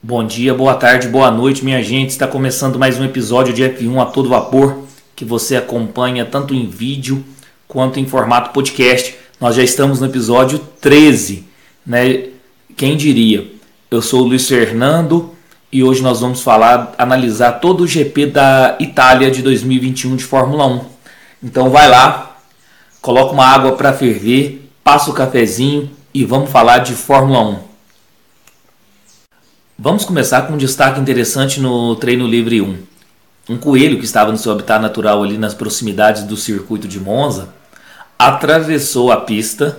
Bom 0.00 0.24
dia, 0.24 0.54
boa 0.54 0.74
tarde, 0.74 1.08
boa 1.08 1.28
noite, 1.28 1.64
minha 1.64 1.82
gente. 1.82 2.10
Está 2.10 2.24
começando 2.24 2.78
mais 2.78 3.00
um 3.00 3.04
episódio 3.04 3.52
de 3.52 3.64
F1 3.64 4.00
a 4.00 4.06
todo 4.06 4.28
vapor 4.28 4.84
que 5.16 5.24
você 5.24 5.56
acompanha 5.56 6.24
tanto 6.24 6.54
em 6.54 6.68
vídeo 6.68 7.24
quanto 7.66 7.98
em 7.98 8.06
formato 8.06 8.52
podcast. 8.52 9.16
Nós 9.40 9.56
já 9.56 9.62
estamos 9.64 9.98
no 9.98 10.06
episódio 10.06 10.60
13, 10.80 11.44
né? 11.84 12.26
Quem 12.76 12.96
diria? 12.96 13.50
Eu 13.90 14.00
sou 14.00 14.20
o 14.20 14.28
Luiz 14.28 14.46
Fernando 14.46 15.34
e 15.72 15.82
hoje 15.82 16.00
nós 16.00 16.20
vamos 16.20 16.42
falar, 16.42 16.94
analisar 16.96 17.54
todo 17.54 17.82
o 17.82 17.86
GP 17.86 18.26
da 18.26 18.76
Itália 18.78 19.32
de 19.32 19.42
2021 19.42 20.14
de 20.14 20.22
Fórmula 20.22 20.64
1. 20.64 20.80
Então 21.42 21.70
vai 21.70 21.88
lá, 21.88 22.36
coloca 23.02 23.32
uma 23.32 23.46
água 23.46 23.72
para 23.72 23.92
ferver, 23.92 24.70
passa 24.84 25.10
o 25.10 25.14
cafezinho 25.14 25.90
e 26.14 26.24
vamos 26.24 26.50
falar 26.52 26.78
de 26.78 26.92
Fórmula 26.92 27.40
1. 27.40 27.67
Vamos 29.80 30.04
começar 30.04 30.42
com 30.42 30.54
um 30.54 30.56
destaque 30.56 30.98
interessante 30.98 31.60
no 31.60 31.94
treino 31.94 32.26
livre 32.26 32.60
1. 32.60 32.78
Um 33.48 33.56
coelho 33.56 33.96
que 33.96 34.04
estava 34.04 34.32
no 34.32 34.36
seu 34.36 34.50
habitat 34.50 34.82
natural 34.82 35.22
ali 35.22 35.38
nas 35.38 35.54
proximidades 35.54 36.24
do 36.24 36.36
circuito 36.36 36.88
de 36.88 36.98
Monza 36.98 37.50
atravessou 38.18 39.12
a 39.12 39.18
pista 39.18 39.78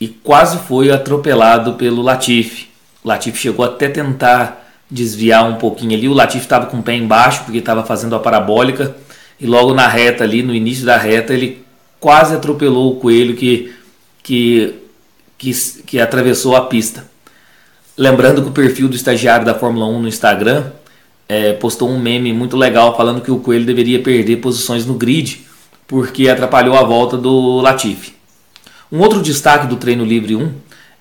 e 0.00 0.08
quase 0.08 0.56
foi 0.60 0.90
atropelado 0.90 1.74
pelo 1.74 2.00
Latifi. 2.00 2.70
Latifi 3.04 3.36
chegou 3.36 3.62
até 3.62 3.90
tentar 3.90 4.66
desviar 4.90 5.44
um 5.44 5.56
pouquinho 5.56 5.94
ali. 5.94 6.08
O 6.08 6.14
Latifi 6.14 6.46
estava 6.46 6.64
com 6.64 6.78
o 6.78 6.82
pé 6.82 6.94
embaixo 6.94 7.44
porque 7.44 7.58
estava 7.58 7.84
fazendo 7.84 8.16
a 8.16 8.20
parabólica 8.20 8.96
e 9.38 9.46
logo 9.46 9.74
na 9.74 9.86
reta 9.86 10.24
ali, 10.24 10.42
no 10.42 10.54
início 10.54 10.86
da 10.86 10.96
reta, 10.96 11.34
ele 11.34 11.62
quase 12.00 12.34
atropelou 12.34 12.92
o 12.92 13.00
coelho 13.00 13.36
que, 13.36 13.70
que, 14.22 14.76
que, 15.36 15.52
que 15.84 16.00
atravessou 16.00 16.56
a 16.56 16.62
pista. 16.62 17.12
Lembrando 17.96 18.42
que 18.42 18.48
o 18.48 18.52
perfil 18.52 18.88
do 18.88 18.96
estagiário 18.96 19.46
da 19.46 19.54
Fórmula 19.54 19.86
1 19.86 20.00
no 20.00 20.08
Instagram 20.08 20.64
é, 21.28 21.52
postou 21.52 21.88
um 21.88 21.98
meme 21.98 22.32
muito 22.32 22.56
legal 22.56 22.96
falando 22.96 23.20
que 23.20 23.30
o 23.30 23.38
Coelho 23.38 23.64
deveria 23.64 24.02
perder 24.02 24.38
posições 24.38 24.84
no 24.84 24.94
grid 24.94 25.46
porque 25.86 26.28
atrapalhou 26.28 26.76
a 26.76 26.82
volta 26.82 27.16
do 27.16 27.60
Latifi. 27.60 28.14
Um 28.90 28.98
outro 28.98 29.22
destaque 29.22 29.68
do 29.68 29.76
treino 29.76 30.04
livre 30.04 30.34
1 30.34 30.52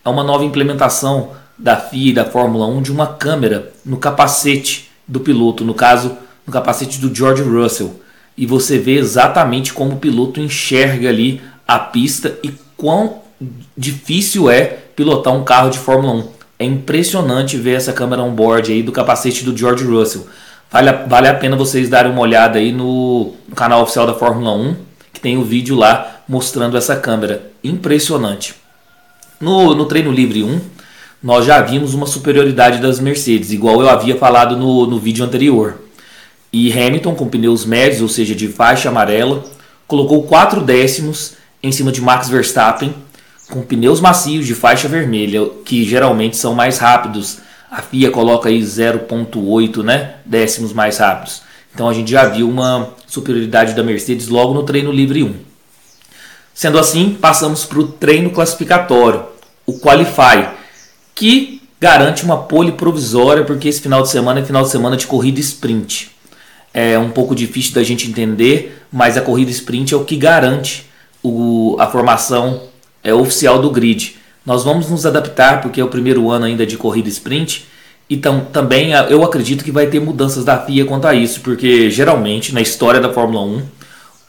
é 0.05 0.09
uma 0.09 0.23
nova 0.23 0.43
implementação 0.43 1.31
da 1.57 1.77
FIA 1.77 2.11
e 2.11 2.13
da 2.13 2.25
Fórmula 2.25 2.67
1 2.67 2.83
de 2.83 2.91
uma 2.91 3.07
câmera 3.07 3.71
no 3.83 3.97
capacete 3.97 4.91
do 5.07 5.19
piloto, 5.19 5.65
no 5.65 5.73
caso, 5.73 6.15
no 6.45 6.53
capacete 6.53 6.99
do 6.99 7.13
George 7.13 7.41
Russell. 7.41 7.99
E 8.37 8.45
você 8.45 8.77
vê 8.77 8.97
exatamente 8.97 9.73
como 9.73 9.93
o 9.93 9.99
piloto 9.99 10.39
enxerga 10.39 11.09
ali 11.09 11.41
a 11.67 11.79
pista 11.79 12.37
e 12.43 12.53
quão 12.77 13.21
difícil 13.75 14.49
é 14.49 14.65
pilotar 14.95 15.33
um 15.33 15.43
carro 15.43 15.71
de 15.71 15.79
Fórmula 15.79 16.13
1. 16.13 16.42
É 16.63 16.65
impressionante 16.65 17.57
ver 17.57 17.75
essa 17.75 17.91
câmera 17.91 18.21
on-board 18.21 18.71
aí 18.71 18.81
do 18.81 18.93
capacete 18.93 19.43
do 19.43 19.55
George 19.55 19.83
Russell. 19.83 20.25
Vale 20.71 20.89
a, 20.89 20.93
vale 21.05 21.27
a 21.27 21.33
pena 21.33 21.57
vocês 21.57 21.89
darem 21.89 22.09
uma 22.09 22.21
olhada 22.21 22.57
aí 22.57 22.71
no, 22.71 23.33
no 23.49 23.53
canal 23.53 23.81
oficial 23.81 24.07
da 24.07 24.13
Fórmula 24.13 24.55
1, 24.55 24.77
que 25.11 25.19
tem 25.19 25.35
o 25.35 25.41
um 25.41 25.43
vídeo 25.43 25.75
lá 25.75 26.21
mostrando 26.25 26.77
essa 26.77 26.95
câmera. 26.95 27.51
Impressionante. 27.61 28.55
No, 29.41 29.75
no 29.75 29.85
treino 29.87 30.09
livre 30.09 30.41
1, 30.41 30.61
nós 31.21 31.45
já 31.45 31.61
vimos 31.61 31.93
uma 31.93 32.05
superioridade 32.05 32.81
das 32.81 32.97
Mercedes, 32.97 33.51
igual 33.51 33.81
eu 33.81 33.89
havia 33.89 34.15
falado 34.15 34.55
no, 34.55 34.87
no 34.87 34.97
vídeo 34.97 35.25
anterior. 35.25 35.81
E 36.53 36.71
Hamilton, 36.71 37.13
com 37.13 37.27
pneus 37.27 37.65
médios, 37.65 38.01
ou 38.01 38.07
seja, 38.07 38.33
de 38.33 38.47
faixa 38.47 38.87
amarela, 38.87 39.43
colocou 39.85 40.23
4 40.23 40.61
décimos 40.61 41.33
em 41.61 41.73
cima 41.73 41.91
de 41.91 41.99
Max 41.99 42.29
Verstappen 42.29 42.95
com 43.49 43.61
pneus 43.61 43.99
macios 43.99 44.45
de 44.45 44.55
faixa 44.55 44.87
vermelha, 44.87 45.49
que 45.65 45.83
geralmente 45.83 46.37
são 46.37 46.53
mais 46.53 46.77
rápidos. 46.77 47.39
A 47.69 47.81
FIA 47.81 48.11
coloca 48.11 48.49
aí 48.49 48.59
0.8 48.61 49.83
né, 49.83 50.15
décimos 50.25 50.73
mais 50.73 50.97
rápidos. 50.97 51.41
Então 51.73 51.89
a 51.89 51.93
gente 51.93 52.11
já 52.11 52.25
viu 52.25 52.49
uma 52.49 52.89
superioridade 53.07 53.73
da 53.73 53.83
Mercedes 53.83 54.27
logo 54.27 54.53
no 54.53 54.63
treino 54.63 54.91
livre 54.91 55.23
1. 55.23 55.35
Sendo 56.53 56.77
assim, 56.77 57.17
passamos 57.19 57.65
para 57.65 57.79
o 57.79 57.87
treino 57.87 58.29
classificatório, 58.29 59.25
o 59.65 59.79
Qualify, 59.79 60.49
que 61.15 61.61
garante 61.79 62.23
uma 62.23 62.37
pole 62.37 62.73
provisória, 62.73 63.43
porque 63.43 63.67
esse 63.67 63.81
final 63.81 64.03
de 64.03 64.09
semana 64.09 64.39
é 64.39 64.45
final 64.45 64.61
de 64.63 64.69
semana 64.69 64.95
de 64.95 65.07
corrida 65.07 65.39
sprint. 65.39 66.11
É 66.73 66.97
um 66.97 67.09
pouco 67.09 67.35
difícil 67.35 67.73
da 67.73 67.83
gente 67.83 68.07
entender, 68.07 68.85
mas 68.91 69.17
a 69.17 69.21
corrida 69.21 69.51
sprint 69.51 69.93
é 69.93 69.97
o 69.97 70.05
que 70.05 70.15
garante 70.15 70.89
o, 71.23 71.75
a 71.79 71.87
formação 71.87 72.61
é, 73.03 73.13
oficial 73.13 73.59
do 73.59 73.69
grid. 73.69 74.15
Nós 74.45 74.63
vamos 74.63 74.89
nos 74.89 75.05
adaptar 75.05 75.61
porque 75.61 75.81
é 75.81 75.83
o 75.83 75.89
primeiro 75.89 76.29
ano 76.29 76.45
ainda 76.45 76.65
de 76.65 76.77
corrida 76.77 77.09
sprint. 77.09 77.65
Então 78.09 78.41
também 78.51 78.91
eu 79.09 79.23
acredito 79.23 79.63
que 79.63 79.71
vai 79.71 79.87
ter 79.87 79.99
mudanças 79.99 80.43
da 80.43 80.57
FIA 80.59 80.85
quanto 80.85 81.07
a 81.07 81.15
isso, 81.15 81.41
porque 81.41 81.89
geralmente 81.89 82.53
na 82.53 82.61
história 82.61 82.99
da 82.99 83.11
Fórmula 83.11 83.43
1 83.43 83.61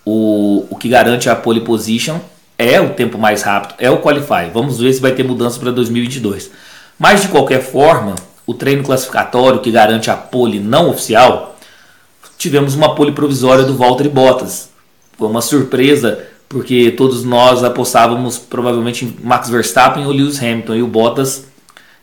o, 0.06 0.66
o 0.70 0.76
que 0.76 0.88
garante 0.88 1.28
a 1.28 1.34
pole 1.34 1.60
position 1.60 2.18
é 2.56 2.80
o 2.80 2.90
tempo 2.90 3.18
mais 3.18 3.42
rápido, 3.42 3.74
é 3.78 3.90
o 3.90 4.00
qualify. 4.00 4.50
Vamos 4.52 4.78
ver 4.78 4.92
se 4.92 5.00
vai 5.00 5.12
ter 5.12 5.24
mudança 5.24 5.58
para 5.58 5.72
2022. 5.72 6.50
Mas 6.98 7.22
de 7.22 7.28
qualquer 7.28 7.62
forma, 7.62 8.14
o 8.46 8.54
treino 8.54 8.84
classificatório 8.84 9.60
que 9.60 9.70
garante 9.70 10.10
a 10.10 10.16
pole 10.16 10.60
não 10.60 10.90
oficial, 10.90 11.58
tivemos 12.38 12.74
uma 12.74 12.94
pole 12.94 13.12
provisória 13.12 13.64
do 13.64 13.76
Valtteri 13.76 14.08
Bottas. 14.08 14.70
Foi 15.18 15.28
uma 15.28 15.40
surpresa 15.40 16.24
porque 16.54 16.92
todos 16.92 17.24
nós 17.24 17.64
apostávamos 17.64 18.38
provavelmente 18.38 19.04
em 19.04 19.16
Max 19.24 19.50
Verstappen 19.50 20.06
ou 20.06 20.12
Lewis 20.12 20.40
Hamilton 20.40 20.74
e 20.76 20.82
o 20.82 20.86
Bottas 20.86 21.46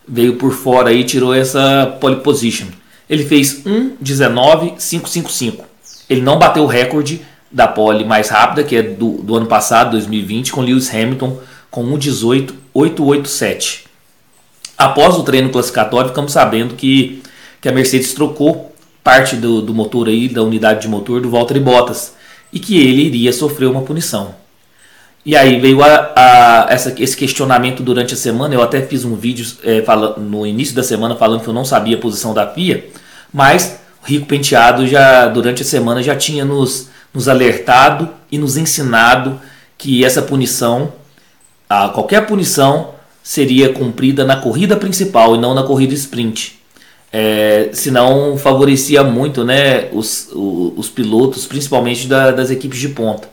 veio 0.05 0.35
por 0.35 0.51
fora 0.51 0.91
e 0.91 1.05
tirou 1.05 1.33
essa 1.33 1.97
pole 2.01 2.17
position. 2.17 2.67
Ele 3.09 3.23
fez 3.23 3.63
1:19.555. 3.63 5.63
Ele 6.09 6.19
não 6.19 6.37
bateu 6.37 6.63
o 6.63 6.67
recorde 6.67 7.21
da 7.49 7.65
pole 7.65 8.03
mais 8.03 8.27
rápida, 8.27 8.61
que 8.61 8.75
é 8.75 8.83
do, 8.83 9.23
do 9.23 9.37
ano 9.37 9.45
passado, 9.45 9.91
2020, 9.91 10.51
com 10.51 10.59
Lewis 10.59 10.93
Hamilton 10.93 11.39
com 11.69 11.85
1:18.887. 11.97 13.85
Após 14.77 15.15
o 15.15 15.23
treino 15.23 15.49
classificatório, 15.49 16.09
ficamos 16.09 16.33
sabendo 16.33 16.75
que, 16.75 17.23
que 17.61 17.69
a 17.69 17.71
Mercedes 17.71 18.13
trocou 18.13 18.75
parte 19.01 19.37
do, 19.37 19.61
do 19.61 19.73
motor 19.73 20.09
aí, 20.09 20.27
da 20.27 20.43
unidade 20.43 20.81
de 20.81 20.89
motor 20.89 21.21
do 21.21 21.29
Valtteri 21.29 21.61
Bottas 21.61 22.15
e 22.51 22.59
que 22.59 22.77
ele 22.77 23.03
iria 23.03 23.31
sofrer 23.31 23.69
uma 23.69 23.83
punição. 23.83 24.40
E 25.23 25.35
aí 25.35 25.59
veio 25.59 25.83
a, 25.83 26.11
a, 26.15 26.67
essa, 26.69 26.95
esse 26.97 27.15
questionamento 27.15 27.83
durante 27.83 28.13
a 28.13 28.17
semana. 28.17 28.55
Eu 28.55 28.61
até 28.61 28.81
fiz 28.81 29.05
um 29.05 29.15
vídeo 29.15 29.45
é, 29.63 29.81
fala, 29.81 30.17
no 30.17 30.45
início 30.45 30.75
da 30.75 30.83
semana 30.83 31.15
falando 31.15 31.41
que 31.41 31.47
eu 31.47 31.53
não 31.53 31.63
sabia 31.63 31.95
a 31.95 31.99
posição 31.99 32.33
da 32.33 32.47
FIA, 32.47 32.85
mas 33.31 33.79
o 34.03 34.07
Rico 34.07 34.25
Penteado 34.25 34.87
já 34.87 35.27
durante 35.27 35.61
a 35.61 35.65
semana 35.65 36.01
já 36.01 36.15
tinha 36.15 36.43
nos, 36.43 36.89
nos 37.13 37.27
alertado 37.27 38.09
e 38.31 38.37
nos 38.37 38.57
ensinado 38.57 39.39
que 39.77 40.03
essa 40.03 40.23
punição, 40.23 40.91
a, 41.69 41.89
qualquer 41.89 42.25
punição, 42.25 42.95
seria 43.23 43.71
cumprida 43.71 44.25
na 44.25 44.37
corrida 44.37 44.75
principal 44.75 45.35
e 45.35 45.37
não 45.37 45.53
na 45.53 45.61
corrida 45.61 45.93
sprint. 45.93 46.59
É, 47.13 47.69
senão 47.73 48.37
favorecia 48.37 49.03
muito 49.03 49.43
né, 49.43 49.89
os, 49.91 50.29
os, 50.31 50.73
os 50.77 50.89
pilotos, 50.89 51.45
principalmente 51.45 52.07
da, 52.07 52.31
das 52.31 52.49
equipes 52.49 52.79
de 52.79 52.89
ponta. 52.89 53.29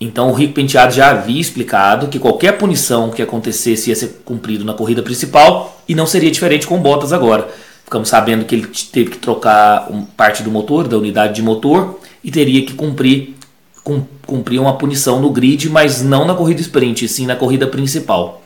Então 0.00 0.30
o 0.30 0.32
Rico 0.32 0.54
Penteado 0.54 0.92
já 0.92 1.10
havia 1.10 1.40
explicado 1.40 2.08
que 2.08 2.18
qualquer 2.18 2.52
punição 2.58 3.10
que 3.10 3.22
acontecesse 3.22 3.88
ia 3.88 3.96
ser 3.96 4.20
cumprido 4.24 4.64
na 4.64 4.74
corrida 4.74 5.02
principal 5.02 5.80
e 5.88 5.94
não 5.94 6.06
seria 6.06 6.30
diferente 6.30 6.66
com 6.66 6.78
Bottas 6.78 7.12
agora. 7.12 7.48
Ficamos 7.84 8.08
sabendo 8.08 8.44
que 8.44 8.54
ele 8.54 8.68
teve 8.92 9.12
que 9.12 9.18
trocar 9.18 9.88
parte 10.16 10.42
do 10.42 10.50
motor, 10.50 10.88
da 10.88 10.98
unidade 10.98 11.34
de 11.34 11.42
motor, 11.42 12.00
e 12.22 12.30
teria 12.30 12.66
que 12.66 12.74
cumprir, 12.74 13.36
cum, 13.84 14.04
cumprir 14.26 14.60
uma 14.60 14.76
punição 14.76 15.20
no 15.20 15.30
grid, 15.30 15.70
mas 15.70 16.02
não 16.02 16.26
na 16.26 16.34
corrida 16.34 16.60
sprint, 16.60 17.06
sim 17.08 17.26
na 17.26 17.36
corrida 17.36 17.66
principal. 17.66 18.42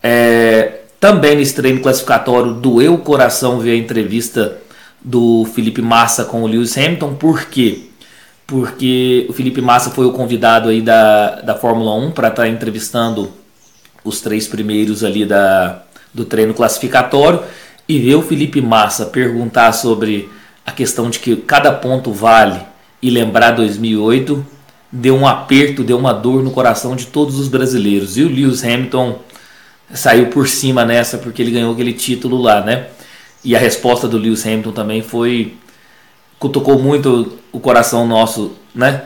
É, 0.00 0.82
também 1.00 1.36
nesse 1.36 1.54
treino 1.54 1.80
classificatório 1.80 2.54
doeu 2.54 2.94
o 2.94 2.98
coração 2.98 3.58
ver 3.58 3.72
a 3.72 3.76
entrevista 3.76 4.58
do 5.00 5.44
Felipe 5.54 5.82
Massa 5.82 6.24
com 6.24 6.42
o 6.42 6.46
Lewis 6.46 6.78
Hamilton, 6.78 7.14
por 7.14 7.46
quê? 7.46 7.87
Porque 8.48 9.26
o 9.28 9.32
Felipe 9.34 9.60
Massa 9.60 9.90
foi 9.90 10.06
o 10.06 10.12
convidado 10.12 10.70
aí 10.70 10.80
da, 10.80 11.42
da 11.42 11.54
Fórmula 11.54 11.94
1 11.94 12.12
para 12.12 12.28
estar 12.28 12.44
tá 12.44 12.48
entrevistando 12.48 13.30
os 14.02 14.22
três 14.22 14.48
primeiros 14.48 15.04
ali 15.04 15.26
da, 15.26 15.82
do 16.14 16.24
treino 16.24 16.54
classificatório 16.54 17.42
e 17.86 17.98
ver 17.98 18.14
o 18.14 18.22
Felipe 18.22 18.62
Massa 18.62 19.04
perguntar 19.04 19.72
sobre 19.72 20.30
a 20.64 20.72
questão 20.72 21.10
de 21.10 21.18
que 21.18 21.36
cada 21.36 21.70
ponto 21.70 22.10
vale 22.10 22.58
e 23.02 23.10
lembrar 23.10 23.50
2008 23.50 24.44
deu 24.90 25.14
um 25.14 25.26
aperto, 25.26 25.84
deu 25.84 25.98
uma 25.98 26.14
dor 26.14 26.42
no 26.42 26.50
coração 26.50 26.96
de 26.96 27.06
todos 27.08 27.38
os 27.38 27.48
brasileiros. 27.48 28.16
E 28.16 28.22
o 28.22 28.28
Lewis 28.30 28.64
Hamilton 28.64 29.18
saiu 29.92 30.28
por 30.28 30.48
cima 30.48 30.86
nessa 30.86 31.18
porque 31.18 31.42
ele 31.42 31.50
ganhou 31.50 31.74
aquele 31.74 31.92
título 31.92 32.40
lá, 32.40 32.62
né? 32.62 32.86
E 33.44 33.54
a 33.54 33.58
resposta 33.58 34.08
do 34.08 34.16
Lewis 34.16 34.46
Hamilton 34.46 34.72
também 34.72 35.02
foi 35.02 35.54
cutucou 36.38 36.78
muito 36.78 37.38
o 37.52 37.60
coração 37.60 38.06
nosso, 38.06 38.52
né? 38.74 39.02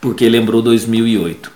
Porque 0.00 0.28
lembrou 0.28 0.62
2008. 0.62 1.52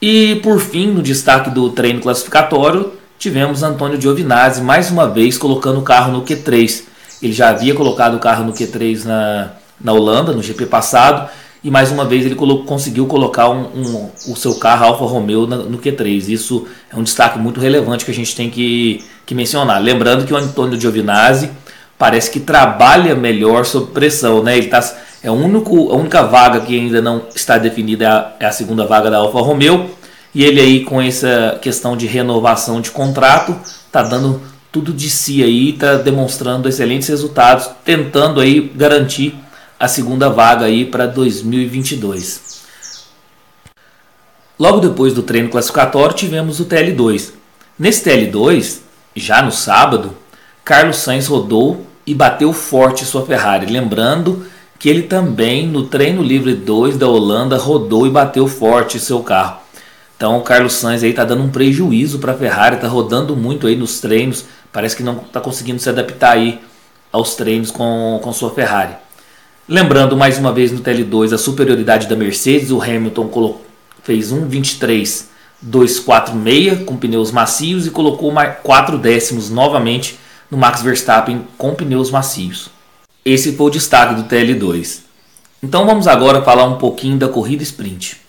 E 0.00 0.36
por 0.42 0.60
fim, 0.60 0.88
no 0.88 1.02
destaque 1.02 1.50
do 1.50 1.70
treino 1.70 2.00
classificatório, 2.00 2.92
tivemos 3.18 3.62
Antônio 3.62 4.00
Giovinazzi 4.00 4.60
mais 4.62 4.90
uma 4.90 5.08
vez 5.08 5.38
colocando 5.38 5.78
o 5.80 5.82
carro 5.82 6.12
no 6.12 6.22
Q3. 6.22 6.84
Ele 7.22 7.32
já 7.32 7.48
havia 7.48 7.74
colocado 7.74 8.14
o 8.14 8.18
carro 8.18 8.44
no 8.44 8.52
Q3 8.52 9.04
na, 9.04 9.52
na 9.80 9.92
Holanda, 9.92 10.32
no 10.32 10.42
GP 10.42 10.66
passado, 10.66 11.30
e 11.64 11.70
mais 11.70 11.90
uma 11.90 12.04
vez 12.04 12.26
ele 12.26 12.34
conseguiu 12.34 13.06
colocar 13.06 13.48
um, 13.48 13.64
um, 13.74 14.10
o 14.28 14.36
seu 14.36 14.54
carro 14.56 14.84
Alfa 14.84 15.04
Romeo 15.06 15.46
na, 15.46 15.56
no 15.56 15.78
Q3. 15.78 16.28
Isso 16.28 16.66
é 16.92 16.96
um 16.96 17.02
destaque 17.02 17.38
muito 17.38 17.58
relevante 17.58 18.04
que 18.04 18.10
a 18.10 18.14
gente 18.14 18.36
tem 18.36 18.50
que, 18.50 19.02
que 19.24 19.34
mencionar. 19.34 19.82
Lembrando 19.82 20.26
que 20.26 20.32
o 20.32 20.36
Antônio 20.36 20.78
Giovinazzi 20.78 21.50
parece 21.98 22.30
que 22.30 22.40
trabalha 22.40 23.14
melhor 23.14 23.64
sob 23.64 23.92
pressão, 23.92 24.42
né? 24.42 24.56
Ele 24.56 24.68
tá, 24.68 24.80
é 25.22 25.30
único, 25.30 25.92
a 25.92 25.96
única 25.96 26.22
vaga 26.22 26.60
que 26.60 26.78
ainda 26.78 27.00
não 27.00 27.22
está 27.34 27.58
definida 27.58 28.04
é 28.04 28.08
a, 28.08 28.32
é 28.40 28.46
a 28.46 28.52
segunda 28.52 28.84
vaga 28.86 29.10
da 29.10 29.18
Alfa 29.18 29.40
Romeo. 29.40 29.90
E 30.34 30.44
ele 30.44 30.60
aí 30.60 30.84
com 30.84 31.00
essa 31.00 31.58
questão 31.62 31.96
de 31.96 32.06
renovação 32.06 32.80
de 32.80 32.90
contrato, 32.90 33.58
tá 33.90 34.02
dando 34.02 34.42
tudo 34.70 34.92
de 34.92 35.08
si 35.08 35.42
aí, 35.42 35.72
tá 35.72 35.94
demonstrando 35.94 36.68
excelentes 36.68 37.08
resultados, 37.08 37.70
tentando 37.82 38.40
aí 38.40 38.60
garantir 38.74 39.34
a 39.80 39.88
segunda 39.88 40.28
vaga 40.28 40.66
aí 40.66 40.84
para 40.84 41.06
2022. 41.06 42.60
Logo 44.58 44.80
depois 44.80 45.14
do 45.14 45.22
treino 45.22 45.48
classificatório 45.48 46.14
tivemos 46.14 46.60
o 46.60 46.66
TL2. 46.66 47.30
Nesse 47.78 48.04
TL2, 48.04 48.80
já 49.14 49.40
no 49.40 49.52
sábado, 49.52 50.14
Carlos 50.64 50.96
Sainz 50.96 51.26
rodou 51.26 51.85
e 52.06 52.14
bateu 52.14 52.52
forte 52.52 53.04
sua 53.04 53.26
Ferrari, 53.26 53.66
lembrando 53.66 54.46
que 54.78 54.88
ele 54.88 55.02
também 55.02 55.66
no 55.66 55.84
treino 55.84 56.22
livre 56.22 56.54
2 56.54 56.96
da 56.96 57.08
Holanda 57.08 57.56
rodou 57.56 58.06
e 58.06 58.10
bateu 58.10 58.46
forte 58.46 59.00
seu 59.00 59.22
carro. 59.22 59.58
Então 60.16 60.38
o 60.38 60.42
Carlos 60.42 60.74
Sainz 60.74 61.02
aí 61.02 61.12
tá 61.12 61.24
dando 61.24 61.42
um 61.42 61.50
prejuízo 61.50 62.18
para 62.18 62.32
a 62.32 62.36
Ferrari, 62.36 62.76
tá 62.76 62.88
rodando 62.88 63.36
muito 63.36 63.66
aí 63.66 63.76
nos 63.76 64.00
treinos, 64.00 64.44
parece 64.72 64.96
que 64.96 65.02
não 65.02 65.16
está 65.16 65.40
conseguindo 65.40 65.80
se 65.80 65.88
adaptar 65.88 66.32
aí 66.32 66.60
aos 67.12 67.34
treinos 67.34 67.70
com, 67.70 68.20
com 68.22 68.32
sua 68.32 68.50
Ferrari. 68.50 68.94
Lembrando 69.68 70.16
mais 70.16 70.38
uma 70.38 70.52
vez 70.52 70.70
no 70.70 70.80
TL2 70.80 71.34
a 71.34 71.38
superioridade 71.38 72.06
da 72.06 72.14
Mercedes, 72.14 72.70
o 72.70 72.80
Hamilton 72.80 73.58
fez 74.04 74.32
1.23.246 74.32 76.84
com 76.84 76.96
pneus 76.96 77.32
macios 77.32 77.86
e 77.86 77.90
colocou 77.90 78.32
4 78.62 78.96
décimos 78.96 79.50
novamente 79.50 80.20
no 80.50 80.58
Max 80.58 80.82
Verstappen 80.82 81.46
com 81.56 81.74
pneus 81.74 82.10
macios. 82.10 82.70
Esse 83.24 83.52
foi 83.52 83.66
o 83.66 83.70
destaque 83.70 84.14
do 84.14 84.24
TL2. 84.24 85.00
Então 85.62 85.84
vamos 85.84 86.06
agora 86.06 86.42
falar 86.42 86.64
um 86.64 86.76
pouquinho 86.76 87.18
da 87.18 87.28
corrida 87.28 87.62
sprint. 87.62 88.20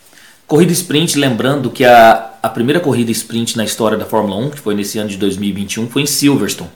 Corrida 0.47 0.71
sprint, 0.71 1.19
lembrando 1.19 1.69
que 1.69 1.83
a, 1.83 2.31
a 2.41 2.49
primeira 2.49 2.79
corrida 2.79 3.11
sprint 3.11 3.57
na 3.57 3.65
história 3.65 3.97
da 3.97 4.05
Fórmula 4.05 4.37
1, 4.47 4.51
que 4.51 4.59
foi 4.59 4.73
nesse 4.73 4.97
ano 4.97 5.09
de 5.09 5.17
2021, 5.17 5.89
foi 5.89 6.03
em 6.03 6.05
Silverstone. 6.05 6.69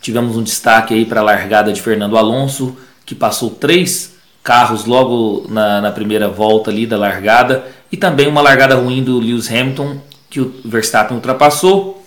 Tivemos 0.00 0.36
um 0.36 0.42
destaque 0.42 0.94
aí 0.94 1.04
para 1.04 1.20
a 1.20 1.22
largada 1.22 1.72
de 1.72 1.80
Fernando 1.80 2.16
Alonso, 2.16 2.76
que 3.06 3.14
passou 3.14 3.50
três 3.50 4.14
carros 4.42 4.86
logo 4.86 5.46
na, 5.48 5.80
na, 5.80 5.92
primeira 5.92 6.28
volta 6.28 6.70
ali 6.70 6.86
da 6.86 6.96
largada, 6.96 7.64
e 7.92 7.96
também 7.96 8.26
uma 8.26 8.40
largada 8.40 8.74
ruim 8.74 9.04
do 9.04 9.20
Lewis 9.20 9.48
Hamilton, 9.48 10.00
que 10.28 10.40
o 10.40 10.52
Verstappen 10.64 11.16
ultrapassou, 11.16 12.01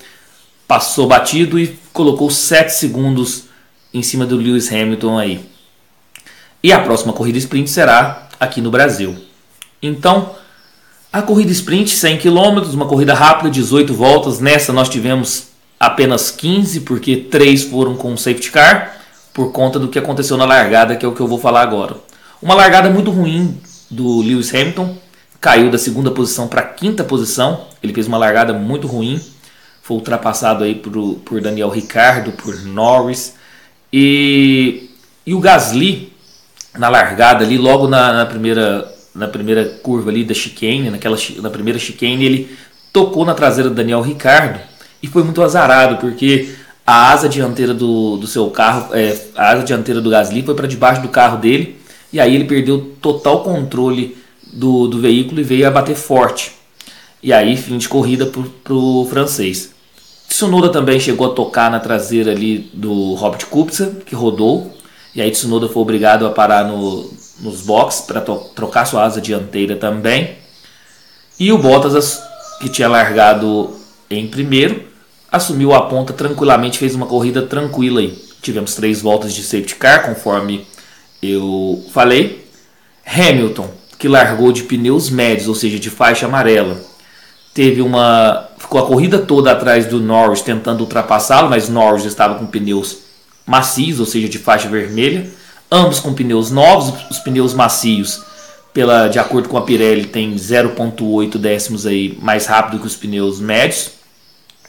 passou 0.67 1.07
batido 1.07 1.59
e 1.59 1.77
colocou 1.93 2.29
7 2.29 2.73
segundos 2.73 3.45
em 3.93 4.01
cima 4.01 4.25
do 4.25 4.35
Lewis 4.35 4.71
Hamilton 4.71 5.17
aí. 5.17 5.45
E 6.61 6.73
a 6.73 6.79
próxima 6.79 7.13
corrida 7.13 7.37
sprint 7.37 7.69
será 7.69 8.27
aqui 8.39 8.59
no 8.61 8.71
Brasil. 8.71 9.15
Então, 9.81 10.35
a 11.13 11.21
corrida 11.21 11.51
sprint, 11.51 11.91
100 11.91 12.17
km, 12.17 12.73
uma 12.73 12.87
corrida 12.87 13.13
rápida, 13.13 13.49
18 13.49 13.93
voltas. 13.93 14.39
Nessa 14.39 14.73
nós 14.73 14.89
tivemos 14.89 15.47
apenas 15.79 16.31
15, 16.31 16.81
porque 16.81 17.15
3 17.15 17.63
foram 17.63 17.95
com 17.95 18.17
safety 18.17 18.51
car, 18.51 18.97
por 19.33 19.51
conta 19.51 19.79
do 19.79 19.87
que 19.87 19.99
aconteceu 19.99 20.35
na 20.35 20.45
largada, 20.45 20.95
que 20.95 21.05
é 21.05 21.07
o 21.07 21.13
que 21.13 21.21
eu 21.21 21.27
vou 21.27 21.39
falar 21.39 21.61
agora. 21.61 21.95
Uma 22.41 22.53
largada 22.53 22.89
muito 22.89 23.11
ruim 23.11 23.57
do 23.89 24.21
Lewis 24.21 24.53
Hamilton, 24.53 24.97
caiu 25.39 25.69
da 25.69 25.77
segunda 25.77 26.11
posição 26.11 26.47
para 26.47 26.61
a 26.61 26.65
quinta 26.65 27.03
posição. 27.03 27.61
Ele 27.81 27.93
fez 27.93 28.07
uma 28.07 28.17
largada 28.17 28.51
muito 28.51 28.87
ruim, 28.87 29.21
foi 29.85 29.97
ultrapassado 29.97 30.63
aí 30.63 30.73
por, 30.73 30.91
por 31.23 31.39
Daniel 31.39 31.69
Ricardo, 31.69 32.31
por 32.31 32.59
Norris. 32.65 33.35
E, 33.93 34.89
e 35.23 35.31
o 35.35 35.39
Gasly, 35.39 36.11
na 36.75 36.89
largada 36.89 37.45
ali, 37.45 37.55
logo 37.55 37.87
na, 37.87 38.11
na 38.11 38.25
primeira 38.25 38.91
na 39.13 39.27
primeira 39.27 39.63
curva 39.81 40.09
ali 40.09 40.25
da 40.25 40.33
chicane, 40.33 40.89
naquela, 40.89 41.15
na 41.37 41.49
primeira 41.49 41.79
chicane, 41.79 42.25
ele 42.25 42.57
tocou 42.91 43.23
na 43.23 43.33
traseira 43.35 43.69
do 43.69 43.75
Daniel 43.75 44.01
Ricardo 44.01 44.59
e 45.01 45.07
foi 45.07 45.23
muito 45.23 45.41
azarado, 45.41 45.97
porque 45.97 46.53
a 46.85 47.11
asa 47.11 47.29
dianteira 47.29 47.73
do, 47.73 48.17
do 48.17 48.27
seu 48.27 48.49
carro, 48.49 48.93
é, 48.93 49.17
a 49.35 49.51
asa 49.51 49.63
dianteira 49.63 50.01
do 50.01 50.09
Gasly 50.09 50.41
foi 50.41 50.55
para 50.55 50.67
debaixo 50.67 51.01
do 51.01 51.07
carro 51.07 51.37
dele 51.37 51.79
e 52.11 52.19
aí 52.19 52.35
ele 52.35 52.43
perdeu 52.43 52.95
total 52.99 53.43
controle 53.43 54.17
do, 54.51 54.87
do 54.87 54.99
veículo 54.99 55.39
e 55.39 55.43
veio 55.43 55.67
a 55.67 55.71
bater 55.71 55.95
forte. 55.95 56.51
E 57.23 57.31
aí, 57.31 57.55
fim 57.55 57.77
de 57.77 57.87
corrida 57.87 58.25
para 58.25 58.73
o 58.73 59.07
francês. 59.09 59.74
Tsunoda 60.35 60.67
também 60.67 60.99
chegou 60.99 61.31
a 61.31 61.33
tocar 61.33 61.71
na 61.71 61.79
traseira 61.79 62.31
ali 62.31 62.69
do 62.73 63.13
Robert 63.13 63.45
Kubica, 63.45 63.89
que 64.05 64.13
rodou. 64.13 64.69
E 65.15 65.21
aí 65.21 65.31
Tsunoda 65.31 65.69
foi 65.69 65.81
obrigado 65.81 66.27
a 66.27 66.29
parar 66.29 66.65
no, 66.65 67.09
nos 67.39 67.61
boxes 67.61 68.01
para 68.01 68.19
trocar 68.19 68.83
sua 68.83 69.05
asa 69.05 69.21
dianteira 69.21 69.77
também. 69.77 70.35
E 71.39 71.53
o 71.53 71.57
Bottas, 71.57 72.21
que 72.59 72.67
tinha 72.67 72.89
largado 72.89 73.77
em 74.09 74.27
primeiro, 74.27 74.83
assumiu 75.31 75.73
a 75.73 75.83
ponta 75.83 76.11
tranquilamente, 76.11 76.79
fez 76.79 76.95
uma 76.95 77.05
corrida 77.05 77.41
tranquila 77.41 78.01
aí. 78.01 78.21
Tivemos 78.41 78.75
três 78.75 79.01
voltas 79.01 79.33
de 79.33 79.41
safety 79.41 79.75
car, 79.75 80.05
conforme 80.05 80.67
eu 81.23 81.81
falei. 81.93 82.45
Hamilton, 83.05 83.69
que 83.97 84.09
largou 84.09 84.51
de 84.51 84.63
pneus 84.63 85.09
médios, 85.09 85.47
ou 85.47 85.55
seja, 85.55 85.79
de 85.79 85.89
faixa 85.89 86.25
amarela, 86.25 86.77
teve 87.55 87.81
uma 87.81 88.49
ficou 88.59 88.79
a 88.79 88.85
corrida 88.85 89.17
toda 89.17 89.51
atrás 89.51 89.87
do 89.87 89.99
Norris 89.99 90.41
tentando 90.41 90.81
ultrapassá-lo, 90.81 91.49
mas 91.49 91.69
Norris 91.69 92.05
estava 92.05 92.35
com 92.35 92.45
pneus 92.45 92.97
macios, 93.47 93.99
ou 93.99 94.05
seja, 94.05 94.29
de 94.29 94.37
faixa 94.37 94.69
vermelha 94.69 95.27
ambos 95.71 95.99
com 95.99 96.13
pneus 96.13 96.51
novos, 96.51 96.93
os 97.09 97.19
pneus 97.19 97.53
macios, 97.53 98.23
pela, 98.73 99.07
de 99.07 99.19
acordo 99.19 99.49
com 99.49 99.57
a 99.57 99.61
Pirelli, 99.61 100.05
tem 100.05 100.35
0.8 100.35 101.37
décimos 101.37 101.85
aí 101.85 102.17
mais 102.21 102.45
rápido 102.45 102.79
que 102.79 102.87
os 102.87 102.95
pneus 102.95 103.39
médios. 103.39 103.91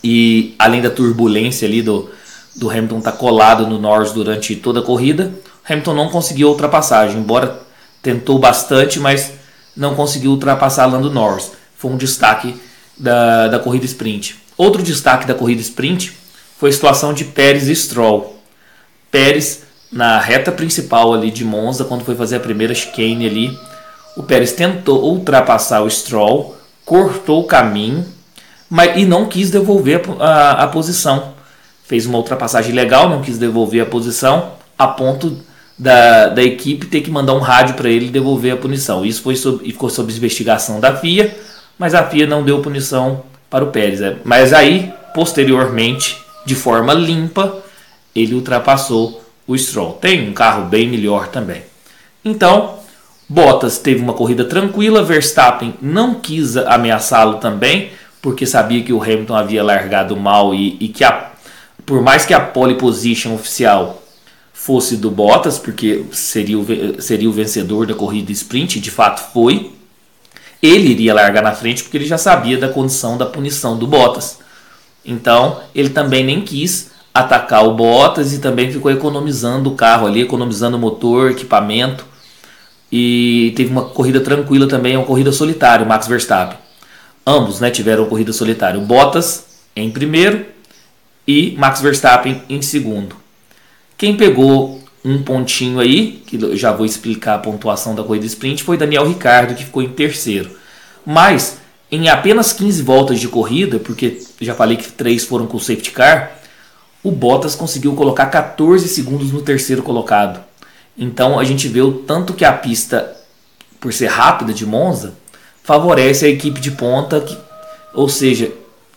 E 0.02 0.54
além 0.58 0.80
da 0.80 0.90
turbulência 0.90 1.66
ali 1.66 1.82
do, 1.82 2.10
do 2.54 2.70
Hamilton 2.70 2.98
estar 2.98 3.12
tá 3.12 3.18
colado 3.18 3.66
no 3.66 3.78
Norris 3.78 4.12
durante 4.12 4.54
toda 4.54 4.80
a 4.80 4.82
corrida, 4.82 5.32
Hamilton 5.68 5.94
não 5.94 6.08
conseguiu 6.08 6.48
ultrapassagem, 6.48 7.18
embora 7.18 7.60
tentou 8.00 8.38
bastante, 8.38 9.00
mas 9.00 9.32
não 9.76 9.94
conseguiu 9.94 10.30
ultrapassar 10.30 10.86
Lando 10.86 11.10
Norris. 11.10 11.50
Foi 11.76 11.90
um 11.90 11.96
destaque 11.96 12.54
da, 12.96 13.48
da 13.48 13.58
corrida 13.58 13.84
sprint. 13.84 14.36
Outro 14.56 14.82
destaque 14.82 15.26
da 15.26 15.34
corrida 15.34 15.60
sprint 15.60 16.12
foi 16.58 16.70
a 16.70 16.72
situação 16.72 17.12
de 17.12 17.24
Pérez 17.24 17.68
e 17.68 17.76
Stroll. 17.76 18.40
Pérez 19.10 19.62
na 19.92 20.18
reta 20.18 20.50
principal 20.50 21.12
ali 21.12 21.30
de 21.30 21.44
Monza, 21.44 21.84
quando 21.84 22.04
foi 22.04 22.14
fazer 22.14 22.36
a 22.36 22.40
primeira 22.40 22.74
chicane 22.74 23.26
ali, 23.26 23.58
o 24.16 24.22
Pérez 24.22 24.52
tentou 24.52 25.04
ultrapassar 25.04 25.82
o 25.82 25.90
Stroll, 25.90 26.56
cortou 26.84 27.42
o 27.42 27.46
caminho, 27.46 28.06
mas 28.68 28.96
e 28.96 29.04
não 29.04 29.26
quis 29.26 29.50
devolver 29.50 30.02
a, 30.18 30.24
a, 30.24 30.64
a 30.64 30.66
posição. 30.68 31.34
Fez 31.84 32.06
uma 32.06 32.18
ultrapassagem 32.18 32.74
legal, 32.74 33.08
não 33.08 33.22
quis 33.22 33.38
devolver 33.38 33.82
a 33.82 33.86
posição, 33.86 34.52
a 34.78 34.88
ponto 34.88 35.38
da, 35.78 36.28
da 36.28 36.42
equipe 36.42 36.86
ter 36.86 37.02
que 37.02 37.10
mandar 37.10 37.34
um 37.34 37.40
rádio 37.40 37.74
para 37.74 37.88
ele 37.88 38.08
devolver 38.08 38.54
a 38.54 38.56
punição. 38.56 39.04
Isso 39.04 39.22
foi 39.22 39.36
sob, 39.36 39.64
ficou 39.64 39.90
sob 39.90 40.12
investigação 40.12 40.80
da 40.80 40.96
FIA, 40.96 41.36
mas 41.78 41.94
a 41.94 42.04
FIA 42.04 42.26
não 42.26 42.42
deu 42.42 42.60
punição 42.60 43.22
para 43.50 43.64
o 43.64 43.68
Pérez. 43.68 44.00
Né? 44.00 44.16
Mas 44.24 44.52
aí, 44.52 44.92
posteriormente, 45.14 46.18
de 46.44 46.54
forma 46.54 46.92
limpa, 46.94 47.62
ele 48.14 48.34
ultrapassou 48.34 49.22
o 49.46 49.56
Stroll. 49.56 49.92
Tem 49.94 50.28
um 50.28 50.32
carro 50.32 50.64
bem 50.66 50.88
melhor 50.88 51.28
também. 51.28 51.62
Então, 52.24 52.76
Bottas 53.28 53.78
teve 53.78 54.00
uma 54.00 54.12
corrida 54.12 54.44
tranquila, 54.44 55.02
Verstappen 55.02 55.74
não 55.82 56.14
quis 56.14 56.56
ameaçá-lo 56.56 57.38
também, 57.38 57.90
porque 58.22 58.46
sabia 58.46 58.82
que 58.82 58.92
o 58.92 59.02
Hamilton 59.02 59.34
havia 59.34 59.62
largado 59.62 60.16
mal 60.16 60.54
e, 60.54 60.76
e 60.80 60.88
que 60.88 61.04
a, 61.04 61.30
por 61.84 62.00
mais 62.02 62.24
que 62.24 62.34
a 62.34 62.40
pole 62.40 62.76
position 62.76 63.34
oficial 63.34 64.02
fosse 64.52 64.96
do 64.96 65.10
Bottas, 65.10 65.58
porque 65.58 66.04
seria 66.12 66.58
o, 66.58 67.00
seria 67.00 67.28
o 67.28 67.32
vencedor 67.32 67.86
da 67.86 67.94
corrida 67.94 68.32
sprint, 68.32 68.80
de 68.80 68.90
fato 68.90 69.32
foi, 69.32 69.72
ele 70.66 70.90
iria 70.90 71.14
largar 71.14 71.42
na 71.42 71.52
frente 71.52 71.82
porque 71.82 71.96
ele 71.96 72.06
já 72.06 72.18
sabia 72.18 72.58
da 72.58 72.68
condição 72.68 73.16
da 73.16 73.26
punição 73.26 73.78
do 73.78 73.86
Bottas. 73.86 74.38
Então, 75.04 75.60
ele 75.74 75.90
também 75.90 76.24
nem 76.24 76.40
quis 76.40 76.90
atacar 77.14 77.64
o 77.64 77.74
Bottas 77.74 78.32
e 78.32 78.38
também 78.38 78.70
ficou 78.70 78.90
economizando 78.90 79.70
o 79.70 79.74
carro 79.74 80.06
ali, 80.06 80.20
economizando 80.20 80.78
motor, 80.78 81.30
equipamento. 81.30 82.04
E 82.90 83.52
teve 83.56 83.70
uma 83.70 83.84
corrida 83.84 84.20
tranquila 84.20 84.68
também, 84.68 84.96
uma 84.96 85.06
corrida 85.06 85.32
solitária, 85.32 85.84
o 85.84 85.88
Max 85.88 86.06
Verstappen. 86.06 86.58
Ambos 87.26 87.60
né, 87.60 87.70
tiveram 87.70 88.06
corrida 88.06 88.32
solitária. 88.32 88.78
O 88.78 88.84
Bottas 88.84 89.46
em 89.74 89.90
primeiro 89.90 90.46
e 91.26 91.54
Max 91.58 91.80
Verstappen 91.80 92.42
em 92.48 92.62
segundo. 92.62 93.16
Quem 93.98 94.16
pegou 94.16 94.80
um 95.06 95.22
pontinho 95.22 95.78
aí, 95.78 96.22
que 96.26 96.56
já 96.56 96.72
vou 96.72 96.84
explicar 96.84 97.36
a 97.36 97.38
pontuação 97.38 97.94
da 97.94 98.02
corrida 98.02 98.26
sprint, 98.26 98.64
foi 98.64 98.76
Daniel 98.76 99.06
Ricardo, 99.06 99.54
que 99.54 99.64
ficou 99.64 99.80
em 99.82 99.88
terceiro. 99.88 100.50
Mas 101.04 101.58
em 101.90 102.08
apenas 102.08 102.52
15 102.52 102.82
voltas 102.82 103.20
de 103.20 103.28
corrida, 103.28 103.78
porque 103.78 104.20
já 104.40 104.54
falei 104.54 104.76
que 104.76 104.90
três 104.90 105.24
foram 105.24 105.46
com 105.46 105.56
o 105.56 105.60
safety 105.60 105.92
car, 105.92 106.32
o 107.04 107.12
Bottas 107.12 107.54
conseguiu 107.54 107.94
colocar 107.94 108.26
14 108.26 108.88
segundos 108.88 109.30
no 109.30 109.42
terceiro 109.42 109.80
colocado. 109.80 110.42
Então 110.98 111.38
a 111.38 111.44
gente 111.44 111.68
vê 111.68 111.80
o 111.80 111.92
tanto 111.92 112.34
que 112.34 112.44
a 112.44 112.52
pista, 112.52 113.16
por 113.78 113.92
ser 113.92 114.06
rápida 114.08 114.52
de 114.52 114.66
Monza, 114.66 115.14
favorece 115.62 116.26
a 116.26 116.28
equipe 116.28 116.60
de 116.60 116.72
ponta, 116.72 117.20
que, 117.20 117.38
ou 117.94 118.08
seja, 118.08 118.50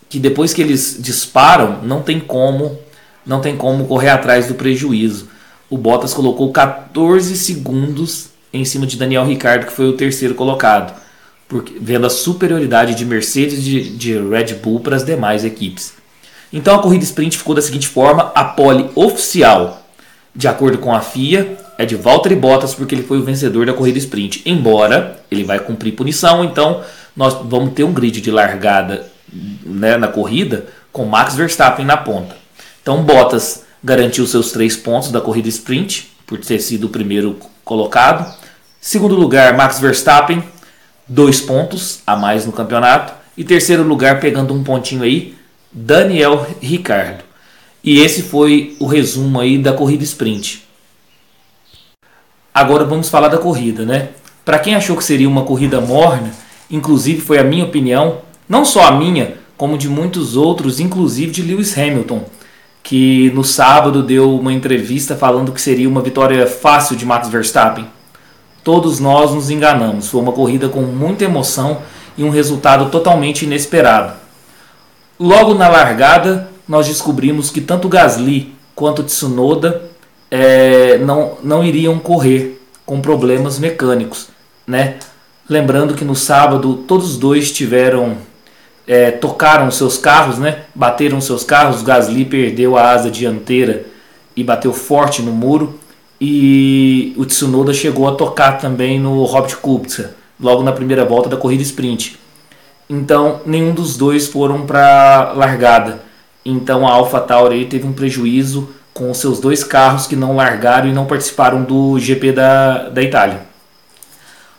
que 0.08 0.18
depois 0.18 0.52
que 0.52 0.60
eles 0.60 0.96
disparam, 0.98 1.82
não 1.84 2.02
tem 2.02 2.18
como, 2.18 2.76
não 3.24 3.40
tem 3.40 3.56
como 3.56 3.86
correr 3.86 4.08
atrás 4.08 4.48
do 4.48 4.54
prejuízo. 4.54 5.28
O 5.70 5.78
Bottas 5.78 6.12
colocou 6.12 6.50
14 6.50 7.36
segundos 7.36 8.30
em 8.52 8.64
cima 8.64 8.86
de 8.86 8.96
Daniel 8.96 9.24
Ricciardo, 9.24 9.66
que 9.66 9.72
foi 9.72 9.86
o 9.88 9.92
terceiro 9.96 10.34
colocado, 10.34 11.00
porque, 11.48 11.74
vendo 11.80 12.06
a 12.06 12.10
superioridade 12.10 12.94
de 12.96 13.06
Mercedes 13.06 13.62
de, 13.62 13.96
de 13.96 14.18
Red 14.18 14.54
Bull 14.56 14.80
para 14.80 14.96
as 14.96 15.04
demais 15.04 15.44
equipes. 15.44 15.92
Então 16.52 16.74
a 16.74 16.82
corrida 16.82 17.04
sprint 17.04 17.38
ficou 17.38 17.54
da 17.54 17.62
seguinte 17.62 17.86
forma: 17.86 18.32
a 18.34 18.42
pole 18.42 18.90
oficial, 18.96 19.86
de 20.34 20.48
acordo 20.48 20.78
com 20.78 20.92
a 20.92 21.00
FIA, 21.00 21.56
é 21.78 21.86
de 21.86 21.94
Valtteri 21.94 22.34
Bottas 22.34 22.74
porque 22.74 22.94
ele 22.94 23.04
foi 23.04 23.18
o 23.18 23.24
vencedor 23.24 23.64
da 23.64 23.72
corrida 23.72 23.98
sprint. 23.98 24.42
Embora 24.44 25.20
ele 25.30 25.44
vai 25.44 25.60
cumprir 25.60 25.92
punição, 25.92 26.44
então 26.44 26.82
nós 27.16 27.34
vamos 27.44 27.74
ter 27.74 27.84
um 27.84 27.92
grid 27.92 28.20
de 28.20 28.30
largada 28.30 29.06
né, 29.64 29.96
na 29.96 30.08
corrida 30.08 30.66
com 30.92 31.04
Max 31.04 31.36
Verstappen 31.36 31.86
na 31.86 31.96
ponta. 31.96 32.36
Então 32.82 33.02
Bottas 33.04 33.64
garantiu 33.82 34.26
seus 34.26 34.52
três 34.52 34.76
pontos 34.76 35.10
da 35.10 35.20
corrida 35.20 35.48
sprint 35.48 36.12
por 36.26 36.38
ter 36.38 36.60
sido 36.60 36.86
o 36.86 36.90
primeiro 36.90 37.36
colocado. 37.64 38.34
Segundo 38.80 39.14
lugar, 39.14 39.56
Max 39.56 39.78
Verstappen, 39.78 40.42
dois 41.06 41.40
pontos 41.40 42.00
a 42.06 42.16
mais 42.16 42.46
no 42.46 42.52
campeonato. 42.52 43.14
E 43.36 43.44
terceiro 43.44 43.82
lugar, 43.82 44.20
pegando 44.20 44.52
um 44.52 44.62
pontinho 44.62 45.02
aí, 45.02 45.34
Daniel 45.72 46.46
Ricardo. 46.60 47.24
E 47.82 48.00
esse 48.00 48.22
foi 48.22 48.76
o 48.78 48.86
resumo 48.86 49.40
aí 49.40 49.56
da 49.56 49.72
corrida 49.72 50.04
sprint. 50.04 50.64
Agora 52.52 52.84
vamos 52.84 53.08
falar 53.08 53.28
da 53.28 53.38
corrida, 53.38 53.86
né? 53.86 54.10
Para 54.44 54.58
quem 54.58 54.74
achou 54.74 54.96
que 54.96 55.04
seria 55.04 55.28
uma 55.28 55.44
corrida 55.44 55.80
morna, 55.80 56.30
inclusive 56.70 57.20
foi 57.20 57.38
a 57.38 57.44
minha 57.44 57.64
opinião, 57.64 58.18
não 58.48 58.64
só 58.64 58.84
a 58.86 58.90
minha, 58.90 59.38
como 59.56 59.78
de 59.78 59.88
muitos 59.88 60.36
outros, 60.36 60.80
inclusive 60.80 61.30
de 61.30 61.42
Lewis 61.42 61.76
Hamilton, 61.76 62.24
que 62.90 63.30
no 63.36 63.44
sábado 63.44 64.02
deu 64.02 64.36
uma 64.36 64.52
entrevista 64.52 65.14
falando 65.14 65.52
que 65.52 65.60
seria 65.60 65.88
uma 65.88 66.02
vitória 66.02 66.44
fácil 66.44 66.96
de 66.96 67.06
Max 67.06 67.28
Verstappen. 67.28 67.86
Todos 68.64 68.98
nós 68.98 69.32
nos 69.32 69.48
enganamos, 69.48 70.08
foi 70.08 70.20
uma 70.20 70.32
corrida 70.32 70.68
com 70.68 70.80
muita 70.82 71.22
emoção 71.22 71.82
e 72.18 72.24
um 72.24 72.30
resultado 72.30 72.90
totalmente 72.90 73.44
inesperado. 73.44 74.14
Logo 75.20 75.54
na 75.54 75.68
largada, 75.68 76.50
nós 76.66 76.88
descobrimos 76.88 77.48
que 77.48 77.60
tanto 77.60 77.88
Gasly 77.88 78.56
quanto 78.74 79.04
Tsunoda 79.04 79.82
é, 80.28 80.98
não, 80.98 81.38
não 81.44 81.62
iriam 81.62 81.96
correr 81.96 82.60
com 82.84 83.00
problemas 83.00 83.60
mecânicos. 83.60 84.30
Né? 84.66 84.96
Lembrando 85.48 85.94
que 85.94 86.04
no 86.04 86.16
sábado 86.16 86.74
todos 86.88 87.12
os 87.12 87.16
dois 87.16 87.52
tiveram 87.52 88.16
é, 88.90 89.12
tocaram 89.12 89.70
seus 89.70 89.96
carros, 89.96 90.36
né? 90.36 90.62
bateram 90.74 91.20
seus 91.20 91.44
carros. 91.44 91.80
Gasly 91.80 92.24
perdeu 92.24 92.76
a 92.76 92.90
asa 92.90 93.08
dianteira 93.08 93.84
e 94.34 94.42
bateu 94.42 94.72
forte 94.72 95.22
no 95.22 95.30
muro. 95.30 95.78
E 96.20 97.14
o 97.16 97.24
Tsunoda 97.24 97.72
chegou 97.72 98.08
a 98.08 98.16
tocar 98.16 98.58
também 98.58 98.98
no 98.98 99.22
Robert 99.22 99.58
Kubica, 99.58 100.16
logo 100.40 100.64
na 100.64 100.72
primeira 100.72 101.04
volta 101.04 101.28
da 101.28 101.36
corrida 101.36 101.62
sprint. 101.62 102.18
Então, 102.88 103.42
nenhum 103.46 103.72
dos 103.72 103.96
dois 103.96 104.26
foram 104.26 104.66
para 104.66 105.34
largada. 105.36 106.02
Então, 106.44 106.84
a 106.84 106.90
AlphaTauri 106.90 107.66
teve 107.66 107.86
um 107.86 107.92
prejuízo 107.92 108.70
com 108.92 109.14
seus 109.14 109.38
dois 109.38 109.62
carros 109.62 110.08
que 110.08 110.16
não 110.16 110.34
largaram 110.34 110.88
e 110.88 110.92
não 110.92 111.06
participaram 111.06 111.62
do 111.62 111.96
GP 111.96 112.32
da, 112.32 112.88
da 112.88 113.00
Itália. 113.00 113.42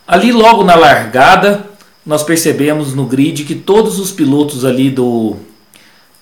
Ali, 0.07 0.31
logo 0.31 0.63
na 0.63 0.75
largada, 0.75 1.65
nós 2.05 2.24
percebemos 2.24 2.93
no 2.93 3.05
grid 3.05 3.43
que 3.43 3.55
todos 3.55 4.00
os 4.00 4.12
pilotos 4.12 4.65
ali 4.65 4.89
do. 4.89 5.36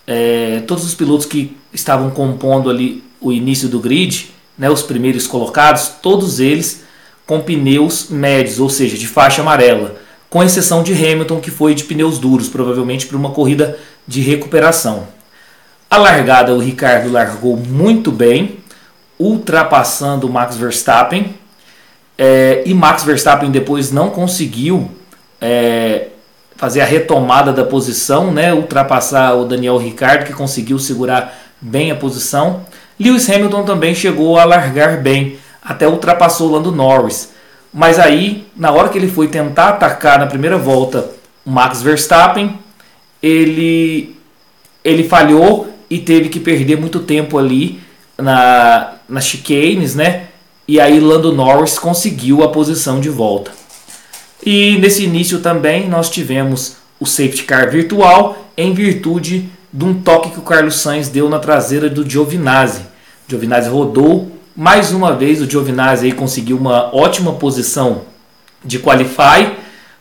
É, 0.05 0.63
todos 0.67 0.83
os 0.83 0.95
pilotos 0.95 1.25
que 1.25 1.55
estavam 1.71 2.09
compondo 2.09 2.69
ali 2.69 3.03
o 3.21 3.31
início 3.31 3.69
do 3.69 3.79
grid, 3.79 4.31
né, 4.57 4.69
os 4.69 4.81
primeiros 4.81 5.27
colocados, 5.27 5.91
todos 6.01 6.39
eles 6.39 6.83
com 7.25 7.41
pneus 7.41 8.09
médios, 8.09 8.59
ou 8.59 8.69
seja, 8.69 8.97
de 8.97 9.07
faixa 9.07 9.41
amarela 9.41 9.99
com 10.29 10.43
exceção 10.43 10.83
de 10.83 10.93
Hamilton, 10.93 11.39
que 11.39 11.49
foi 11.49 11.73
de 11.73 11.83
pneus 11.83 12.19
duros, 12.19 12.47
provavelmente 12.47 13.07
para 13.07 13.17
uma 13.17 13.31
corrida 13.31 13.77
de 14.07 14.21
recuperação. 14.21 15.07
A 15.89 15.97
largada, 15.97 16.53
o 16.53 16.59
Ricardo 16.59 17.11
largou 17.11 17.57
muito 17.57 18.11
bem, 18.11 18.59
ultrapassando 19.17 20.29
Max 20.29 20.55
Verstappen, 20.55 21.33
é, 22.17 22.63
e 22.65 22.73
Max 22.73 23.03
Verstappen 23.03 23.49
depois 23.49 23.91
não 23.91 24.09
conseguiu 24.09 24.91
é, 25.41 26.07
fazer 26.55 26.81
a 26.81 26.85
retomada 26.85 27.53
da 27.53 27.63
posição, 27.63 28.31
né, 28.31 28.53
ultrapassar 28.53 29.33
o 29.35 29.45
Daniel 29.45 29.77
Ricciardo, 29.77 30.25
que 30.25 30.33
conseguiu 30.33 30.77
segurar 30.77 31.37
bem 31.61 31.91
a 31.91 31.95
posição. 31.95 32.65
Lewis 32.99 33.29
Hamilton 33.29 33.63
também 33.63 33.95
chegou 33.95 34.37
a 34.37 34.43
largar 34.43 34.97
bem, 34.97 35.37
até 35.61 35.87
ultrapassou 35.87 36.49
o 36.49 36.51
Lando 36.51 36.71
Norris. 36.71 37.31
Mas 37.73 37.99
aí, 37.99 38.47
na 38.57 38.71
hora 38.71 38.89
que 38.89 38.97
ele 38.97 39.07
foi 39.07 39.27
tentar 39.27 39.69
atacar 39.69 40.19
na 40.19 40.25
primeira 40.25 40.57
volta 40.57 41.09
o 41.45 41.49
Max 41.49 41.81
Verstappen, 41.81 42.59
ele, 43.21 44.17
ele 44.83 45.03
falhou 45.07 45.69
e 45.89 45.99
teve 45.99 46.29
que 46.29 46.39
perder 46.39 46.77
muito 46.77 46.99
tempo 46.99 47.37
ali 47.37 47.79
na, 48.17 48.95
nas 49.07 49.25
chicanes, 49.25 49.95
né? 49.95 50.27
E 50.67 50.79
aí 50.79 50.99
Lando 50.99 51.33
Norris 51.33 51.79
conseguiu 51.79 52.43
a 52.43 52.49
posição 52.49 52.99
de 52.99 53.09
volta. 53.09 53.58
E 54.45 54.77
nesse 54.79 55.03
início 55.03 55.39
também 55.39 55.89
nós 55.89 56.09
tivemos 56.09 56.77
o 56.99 57.05
safety 57.05 57.43
car 57.43 57.69
virtual 57.69 58.49
em 58.57 58.73
virtude 58.73 59.49
de 59.71 59.85
um 59.85 59.93
toque 60.01 60.31
que 60.31 60.39
o 60.39 60.43
Carlos 60.43 60.75
Sainz 60.75 61.09
deu 61.09 61.29
na 61.29 61.39
traseira 61.39 61.89
do 61.89 62.07
Giovinazzi. 62.07 62.81
Giovinazzi 63.27 63.69
rodou 63.69 64.31
mais 64.55 64.91
uma 64.91 65.13
vez 65.13 65.41
o 65.41 65.49
Giovinazzi 65.49 66.07
aí 66.07 66.11
conseguiu 66.11 66.57
uma 66.57 66.93
ótima 66.93 67.33
posição 67.33 68.01
de 68.63 68.79
qualify, 68.79 69.53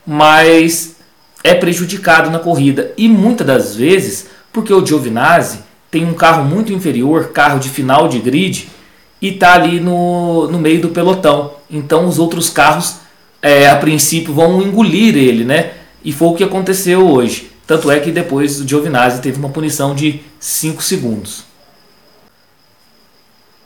mas 0.07 0.97
é 1.45 1.55
prejudicado 1.55 2.31
na 2.31 2.39
corrida 2.39 2.93
e 2.97 3.09
muitas 3.09 3.47
das 3.47 3.77
vezes 3.77 4.27
porque 4.53 4.73
o 4.73 4.85
Giovinazzi 4.85 5.61
tem 5.91 6.05
um 6.05 6.15
carro 6.15 6.45
muito 6.45 6.73
inferior, 6.73 7.29
carro 7.29 7.59
de 7.59 7.69
final 7.69 8.09
de 8.09 8.19
grid, 8.19 8.69
e 9.21 9.29
está 9.29 9.55
ali 9.55 9.81
no, 9.81 10.49
no 10.49 10.59
meio 10.59 10.81
do 10.81 10.89
pelotão. 10.89 11.53
Então 11.71 12.07
os 12.07 12.19
outros 12.19 12.51
carros, 12.51 12.97
é, 13.41 13.69
a 13.69 13.77
princípio, 13.77 14.35
vão 14.35 14.63
engolir 14.63 15.17
ele, 15.17 15.45
né? 15.45 15.73
E 16.05 16.13
foi 16.13 16.29
o 16.29 16.35
que 16.35 16.45
aconteceu 16.45 17.07
hoje. 17.09 17.51
Tanto 17.67 17.91
é 17.91 18.01
que 18.01 18.11
depois 18.11 18.61
o 18.61 18.67
Giovinazzi 18.67 19.21
teve 19.21 19.39
uma 19.39 19.51
punição 19.51 19.95
de 19.95 20.21
5 20.41 20.83
segundos. 20.83 21.45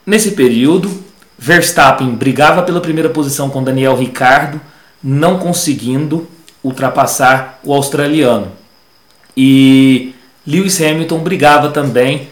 Nesse 0.05 0.31
período, 0.31 0.91
Verstappen 1.37 2.09
brigava 2.09 2.63
pela 2.63 2.81
primeira 2.81 3.09
posição 3.09 3.49
com 3.49 3.63
Daniel 3.63 3.95
Ricciardo, 3.95 4.59
não 5.01 5.39
conseguindo 5.39 6.27
ultrapassar 6.63 7.59
o 7.63 7.73
australiano. 7.73 8.51
E 9.35 10.13
Lewis 10.45 10.81
Hamilton 10.81 11.19
brigava 11.19 11.69
também 11.69 12.27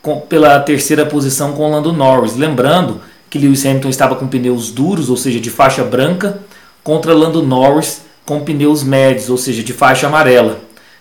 com, 0.00 0.20
pela 0.20 0.58
terceira 0.60 1.06
posição 1.06 1.52
com 1.52 1.70
Lando 1.70 1.92
Norris. 1.92 2.36
Lembrando 2.36 3.00
que 3.30 3.38
Lewis 3.38 3.64
Hamilton 3.64 3.88
estava 3.88 4.16
com 4.16 4.26
pneus 4.26 4.70
duros, 4.70 5.08
ou 5.08 5.16
seja, 5.16 5.40
de 5.40 5.50
faixa 5.50 5.82
branca, 5.84 6.40
contra 6.82 7.14
Lando 7.14 7.42
Norris 7.42 8.02
com 8.24 8.40
pneus 8.40 8.82
médios, 8.82 9.28
ou 9.30 9.36
seja, 9.36 9.62
de 9.62 9.72
faixa 9.72 10.06
amarela. 10.06 10.60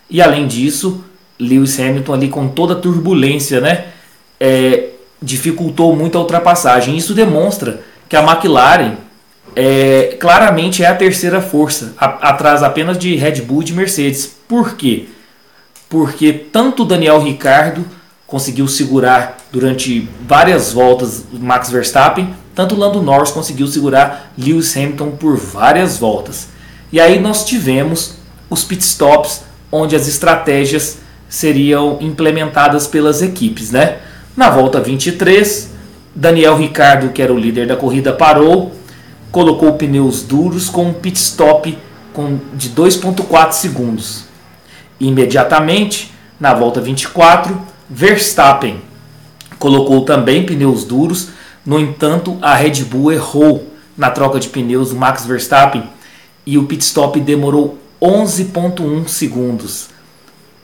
E 0.09 0.21
além 0.21 0.47
disso, 0.47 1.03
Lewis 1.39 1.79
Hamilton 1.79 2.13
ali 2.13 2.29
com 2.29 2.47
toda 2.47 2.73
a 2.73 2.77
turbulência, 2.77 3.61
né? 3.61 3.85
É, 4.39 4.89
dificultou 5.21 5.95
muito 5.95 6.17
a 6.17 6.21
ultrapassagem. 6.21 6.97
Isso 6.97 7.13
demonstra 7.13 7.81
que 8.09 8.15
a 8.15 8.23
McLaren 8.23 8.95
é, 9.55 10.17
claramente 10.19 10.83
é 10.83 10.87
a 10.87 10.95
terceira 10.95 11.41
força, 11.41 11.93
a, 11.97 12.29
atrás 12.29 12.63
apenas 12.63 12.97
de 12.97 13.15
Red 13.15 13.41
Bull 13.41 13.61
e 13.61 13.65
de 13.65 13.73
Mercedes. 13.73 14.35
Por 14.47 14.75
quê? 14.75 15.05
Porque 15.89 16.31
tanto 16.31 16.85
Daniel 16.85 17.21
Ricardo 17.21 17.85
conseguiu 18.25 18.67
segurar 18.67 19.37
durante 19.51 20.07
várias 20.25 20.71
voltas 20.71 21.25
Max 21.33 21.69
Verstappen, 21.69 22.33
tanto 22.53 22.75
Lando 22.75 23.01
Norris 23.01 23.31
conseguiu 23.31 23.67
segurar 23.67 24.33
Lewis 24.37 24.75
Hamilton 24.75 25.11
por 25.11 25.37
várias 25.37 25.97
voltas. 25.97 26.49
E 26.91 26.99
aí 26.99 27.19
nós 27.19 27.45
tivemos 27.45 28.15
os 28.49 28.63
pitstops, 28.63 29.43
onde 29.71 29.95
as 29.95 30.07
estratégias 30.07 30.97
seriam 31.29 31.97
implementadas 32.01 32.87
pelas 32.87 33.21
equipes, 33.21 33.71
né? 33.71 33.99
Na 34.35 34.49
volta 34.49 34.81
23, 34.81 35.71
Daniel 36.13 36.57
Ricardo, 36.57 37.09
que 37.09 37.21
era 37.21 37.33
o 37.33 37.39
líder 37.39 37.67
da 37.67 37.77
corrida, 37.77 38.11
parou, 38.11 38.73
colocou 39.31 39.73
pneus 39.73 40.23
duros 40.23 40.69
com 40.69 40.87
um 40.87 40.93
pit 40.93 41.17
stop 41.17 41.77
de 42.53 42.69
2.4 42.71 43.53
segundos. 43.53 44.25
Imediatamente, 44.99 46.13
na 46.37 46.53
volta 46.53 46.81
24, 46.81 47.59
Verstappen 47.89 48.81
colocou 49.57 50.03
também 50.03 50.45
pneus 50.45 50.83
duros, 50.83 51.29
no 51.65 51.79
entanto, 51.79 52.37
a 52.41 52.55
Red 52.55 52.83
Bull 52.85 53.11
errou 53.11 53.67
na 53.97 54.09
troca 54.09 54.39
de 54.39 54.49
pneus 54.49 54.89
do 54.89 54.95
Max 54.95 55.25
Verstappen 55.25 55.83
e 56.45 56.57
o 56.57 56.65
pit 56.65 56.83
stop 56.83 57.19
demorou 57.19 57.77
11.1 58.01 59.07
segundos. 59.07 59.89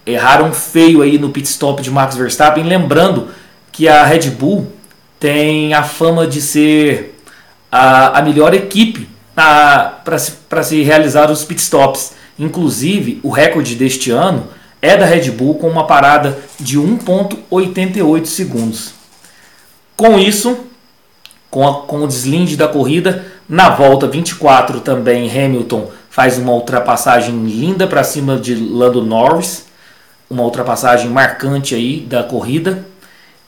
Erraram 0.06 0.52
feio 0.54 1.02
aí 1.02 1.20
no 1.20 1.30
pit 1.30 1.48
stop 1.48 1.82
de 1.82 1.92
Max 1.92 2.16
Verstappen, 2.16 2.64
lembrando 2.64 3.30
que 3.72 3.88
a 3.88 4.04
Red 4.06 4.32
Bull 4.32 4.72
tem 5.20 5.74
a 5.74 5.84
fama 5.84 6.26
de 6.26 6.42
ser 6.42 7.20
a, 7.72 8.20
a 8.20 8.22
melhor 8.22 8.54
equipe 8.54 9.08
para 9.36 10.18
se, 10.18 10.34
se 10.64 10.82
realizar 10.82 11.30
os 11.30 11.44
pit 11.44 11.62
stops. 11.62 12.14
Inclusive, 12.40 13.20
o 13.22 13.30
recorde 13.30 13.76
deste 13.76 14.10
ano 14.10 14.48
é 14.82 14.96
da 14.98 15.06
Red 15.06 15.30
Bull 15.32 15.56
com 15.56 15.68
uma 15.68 15.86
parada 15.86 16.40
de 16.60 16.80
1,88 16.80 18.26
segundos. 18.26 18.94
Com 19.96 20.18
isso, 20.18 20.66
com, 21.50 21.68
a, 21.68 21.82
com 21.82 22.04
o 22.04 22.08
deslinde 22.08 22.56
da 22.56 22.68
corrida, 22.68 23.26
na 23.48 23.70
volta 23.70 24.08
24 24.08 24.82
também 24.82 25.30
Hamilton 25.30 25.90
faz 26.10 26.38
uma 26.38 26.52
ultrapassagem 26.52 27.46
linda 27.46 27.88
para 27.88 28.04
cima 28.04 28.38
de 28.38 28.56
Lando 28.56 29.04
Norris, 29.04 29.66
uma 30.30 30.44
ultrapassagem 30.44 31.10
marcante 31.10 31.76
aí 31.76 32.00
da 32.02 32.24
corrida. 32.24 32.86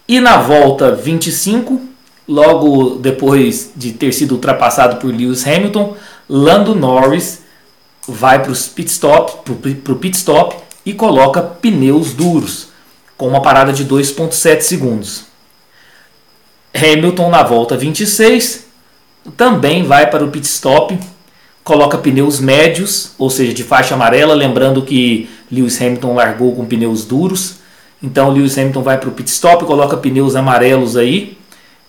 E 0.08 0.20
na 0.20 0.38
volta 0.38 0.92
25, 0.92 1.82
logo 2.28 2.96
depois 2.96 3.72
de 3.76 3.92
ter 3.92 4.14
sido 4.14 4.34
ultrapassado 4.34 4.98
por 4.98 5.14
Lewis 5.14 5.46
Hamilton, 5.46 5.96
Lando 6.30 6.76
Norris 6.76 7.42
vai 8.08 8.42
para 8.42 8.52
o 8.52 8.56
pit 8.56 8.90
stop, 8.90 9.52
pro 9.84 9.96
pit 9.96 10.16
stop 10.16 10.56
e 10.86 10.94
coloca 10.94 11.42
pneus 11.42 12.14
duros, 12.14 12.70
com 13.18 13.28
uma 13.28 13.42
parada 13.42 13.74
de 13.74 13.86
2,7 13.86 14.62
segundos. 14.62 15.29
Hamilton 16.74 17.30
na 17.30 17.44
volta 17.44 17.76
26 17.76 18.68
também 19.36 19.84
vai 19.84 20.10
para 20.10 20.24
o 20.24 20.30
pit 20.30 20.46
stop, 20.46 20.98
coloca 21.64 21.98
pneus 21.98 22.40
médios, 22.40 23.12
ou 23.18 23.30
seja, 23.30 23.54
de 23.54 23.64
faixa 23.64 23.94
amarela, 23.94 24.34
lembrando 24.34 24.82
que 24.82 25.30
Lewis 25.52 25.80
Hamilton 25.82 26.16
largou 26.16 26.56
com 26.56 26.66
pneus 26.66 27.06
duros. 27.06 27.56
Então 28.02 28.30
Lewis 28.30 28.58
Hamilton 28.58 28.82
vai 28.82 28.98
para 28.98 29.10
o 29.10 29.12
pit 29.12 29.30
stop, 29.30 29.66
coloca 29.66 29.98
pneus 29.98 30.36
amarelos 30.36 30.96
aí, 30.96 31.38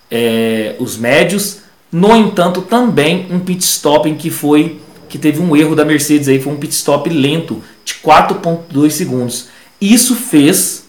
é, 0.09 0.75
os 0.79 0.97
médios. 0.97 1.59
No 1.91 2.15
entanto, 2.15 2.61
também 2.61 3.27
um 3.31 3.39
pit 3.39 3.63
stop 3.63 4.09
em 4.09 4.15
que 4.15 4.29
foi 4.29 4.79
que 5.09 5.17
teve 5.17 5.41
um 5.41 5.57
erro 5.57 5.75
da 5.75 5.83
Mercedes 5.83 6.29
aí, 6.29 6.39
foi 6.39 6.53
um 6.53 6.57
pit 6.57 6.73
stop 6.73 7.09
lento 7.09 7.61
de 7.83 7.95
4.2 7.95 8.91
segundos. 8.91 9.49
Isso 9.79 10.15
fez 10.15 10.85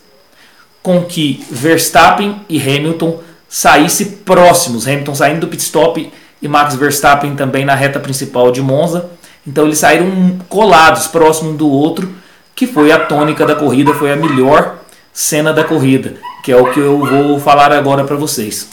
com 0.80 1.02
que 1.02 1.44
Verstappen 1.50 2.40
e 2.49 2.61
Hamilton 2.61 3.20
saíssem 3.52 4.06
próximos, 4.25 4.88
Hamilton 4.88 5.14
saindo 5.14 5.40
do 5.40 5.49
pit 5.49 5.62
stop 5.62 6.11
e 6.40 6.49
Max 6.49 6.75
Verstappen 6.75 7.37
também 7.37 7.66
na 7.66 7.75
reta 7.75 8.00
principal 8.00 8.50
de 8.50 8.62
Monza. 8.62 9.11
Então 9.47 9.66
eles 9.66 9.78
saíram 9.78 10.38
colados, 10.49 11.06
próximo 11.06 11.50
um 11.50 11.56
do 11.56 11.68
outro, 11.68 12.11
que 12.54 12.66
foi 12.66 12.90
a 12.90 12.99
tônica 12.99 13.44
da 13.44 13.54
corrida, 13.54 13.92
foi 13.92 14.11
a 14.11 14.16
melhor 14.16 14.78
cena 15.12 15.52
da 15.52 15.64
corrida, 15.64 16.14
que 16.42 16.50
é 16.50 16.56
o 16.56 16.73
que 16.73 16.80
eu 16.80 17.04
vou 17.04 17.38
falar 17.38 17.73
agora 17.73 18.04
para 18.04 18.16
vocês. 18.16 18.71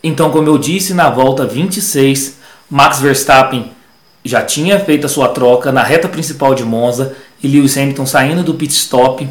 Então, 0.00 0.30
como 0.30 0.48
eu 0.48 0.58
disse, 0.58 0.94
na 0.94 1.10
volta 1.10 1.44
26, 1.44 2.36
Max 2.70 3.00
Verstappen 3.00 3.72
já 4.24 4.42
tinha 4.42 4.78
feito 4.78 5.06
a 5.06 5.08
sua 5.08 5.26
troca 5.30 5.72
na 5.72 5.82
reta 5.82 6.08
principal 6.08 6.54
de 6.54 6.62
Monza 6.62 7.16
e 7.42 7.48
Lewis 7.48 7.76
Hamilton 7.76 8.06
saindo 8.06 8.44
do 8.44 8.54
pit 8.54 8.72
stop. 8.72 9.28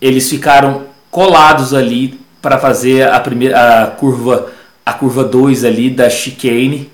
Eles 0.00 0.30
ficaram 0.30 0.84
colados 1.10 1.74
ali 1.74 2.18
para 2.40 2.58
fazer 2.58 3.08
a 3.08 3.20
primeira 3.20 3.84
a 3.84 3.86
curva 3.88 4.50
a 4.84 4.92
curva 4.92 5.24
2 5.24 5.64
ali 5.64 5.90
da 5.90 6.08
chicane. 6.08 6.90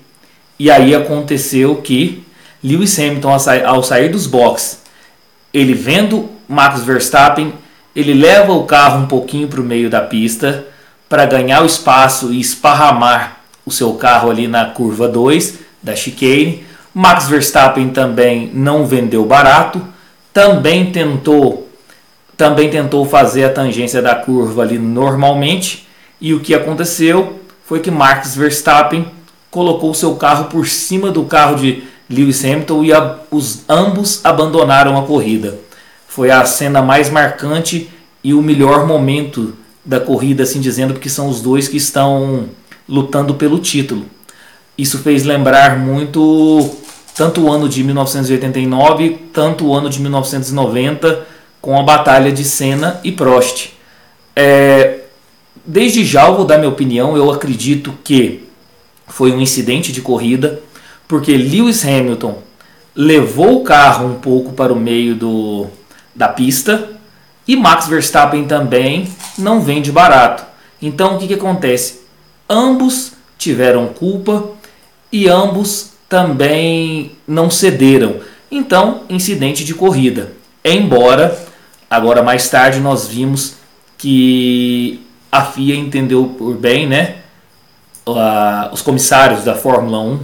E 0.59 0.69
aí 0.69 0.93
aconteceu 0.93 1.77
que 1.77 2.23
Lewis 2.63 2.97
Hamilton 2.99 3.37
ao 3.65 3.83
sair 3.83 4.09
dos 4.09 4.27
boxes, 4.27 4.81
ele 5.53 5.73
vendo 5.73 6.29
Max 6.47 6.81
Verstappen, 6.81 7.53
ele 7.95 8.13
leva 8.13 8.53
o 8.53 8.65
carro 8.65 9.01
um 9.01 9.07
pouquinho 9.07 9.47
para 9.47 9.61
o 9.61 9.63
meio 9.63 9.89
da 9.89 10.01
pista 10.01 10.65
para 11.07 11.25
ganhar 11.25 11.63
o 11.63 11.65
espaço 11.65 12.33
e 12.33 12.39
esparramar 12.39 13.37
o 13.65 13.71
seu 13.71 13.93
carro 13.93 14.29
ali 14.29 14.47
na 14.47 14.65
curva 14.65 15.07
2 15.07 15.59
da 15.81 15.95
chicane 15.95 16.67
Max 16.97 17.27
Verstappen 17.27 17.89
também 17.89 18.49
não 18.51 18.83
vendeu 18.83 19.23
barato, 19.23 19.79
também 20.33 20.91
tentou 20.91 21.66
também 22.37 22.69
tentou 22.69 23.03
fazer 23.05 23.43
a 23.43 23.49
tangência 23.49 24.01
da 24.01 24.13
curva 24.13 24.61
ali 24.61 24.77
normalmente, 24.77 25.87
e 26.21 26.33
o 26.33 26.39
que 26.39 26.53
aconteceu 26.53 27.39
foi 27.65 27.79
que 27.79 27.91
Max 27.91 28.35
Verstappen 28.35 29.07
colocou 29.49 29.93
seu 29.93 30.15
carro 30.15 30.45
por 30.45 30.67
cima 30.67 31.11
do 31.11 31.25
carro 31.25 31.55
de 31.55 31.83
Lewis 32.09 32.45
Hamilton 32.45 32.83
e 32.83 32.93
a, 32.93 33.17
os 33.31 33.63
ambos 33.67 34.23
abandonaram 34.23 34.97
a 34.97 35.03
corrida. 35.03 35.57
Foi 36.07 36.31
a 36.31 36.45
cena 36.45 36.81
mais 36.81 37.09
marcante 37.09 37.89
e 38.23 38.33
o 38.33 38.41
melhor 38.41 38.85
momento 38.85 39.55
da 39.83 39.99
corrida, 39.99 40.43
assim 40.43 40.59
dizendo, 40.59 40.93
porque 40.93 41.09
são 41.09 41.27
os 41.27 41.41
dois 41.41 41.67
que 41.67 41.77
estão 41.77 42.45
lutando 42.87 43.33
pelo 43.35 43.59
título. 43.59 44.05
Isso 44.77 44.99
fez 44.99 45.23
lembrar 45.23 45.77
muito 45.77 46.69
tanto 47.15 47.41
o 47.41 47.51
ano 47.51 47.67
de 47.67 47.83
1989, 47.83 49.17
tanto 49.33 49.65
o 49.65 49.73
ano 49.73 49.89
de 49.89 49.99
1990, 49.99 51.25
com 51.67 51.77
a 51.77 51.83
batalha 51.83 52.31
de 52.31 52.45
Senna 52.45 52.97
e 53.03 53.11
Prost. 53.11 53.73
É, 54.33 54.99
desde 55.65 56.05
já 56.05 56.25
eu 56.29 56.37
vou 56.37 56.45
dar 56.45 56.57
minha 56.57 56.69
opinião, 56.69 57.17
eu 57.17 57.29
acredito 57.29 57.93
que 58.05 58.47
foi 59.05 59.33
um 59.33 59.41
incidente 59.41 59.91
de 59.91 59.99
corrida, 59.99 60.61
porque 61.09 61.35
Lewis 61.35 61.83
Hamilton 61.83 62.41
levou 62.95 63.59
o 63.59 63.63
carro 63.65 64.07
um 64.07 64.13
pouco 64.13 64.53
para 64.53 64.71
o 64.71 64.77
meio 64.77 65.13
do, 65.13 65.67
da 66.15 66.29
pista 66.29 66.87
e 67.45 67.57
Max 67.57 67.85
Verstappen 67.85 68.45
também 68.45 69.05
não 69.37 69.59
vende 69.59 69.91
barato. 69.91 70.45
Então 70.81 71.17
o 71.17 71.19
que, 71.19 71.27
que 71.27 71.33
acontece? 71.33 71.99
Ambos 72.49 73.11
tiveram 73.37 73.87
culpa 73.87 74.51
e 75.11 75.27
ambos 75.27 75.91
também 76.07 77.11
não 77.27 77.51
cederam. 77.51 78.21
Então, 78.49 79.01
incidente 79.09 79.65
de 79.65 79.73
corrida. 79.73 80.31
Embora, 80.63 81.46
agora 81.89 82.23
mais 82.23 82.49
tarde, 82.49 82.79
nós 82.79 83.07
vimos 83.07 83.55
que 83.97 85.01
a 85.31 85.43
FIA 85.43 85.75
entendeu 85.75 86.35
por 86.37 86.55
bem, 86.55 86.87
né? 86.87 87.17
os 88.71 88.81
comissários 88.81 89.43
da 89.43 89.53
Fórmula 89.53 89.99
1 89.99 90.19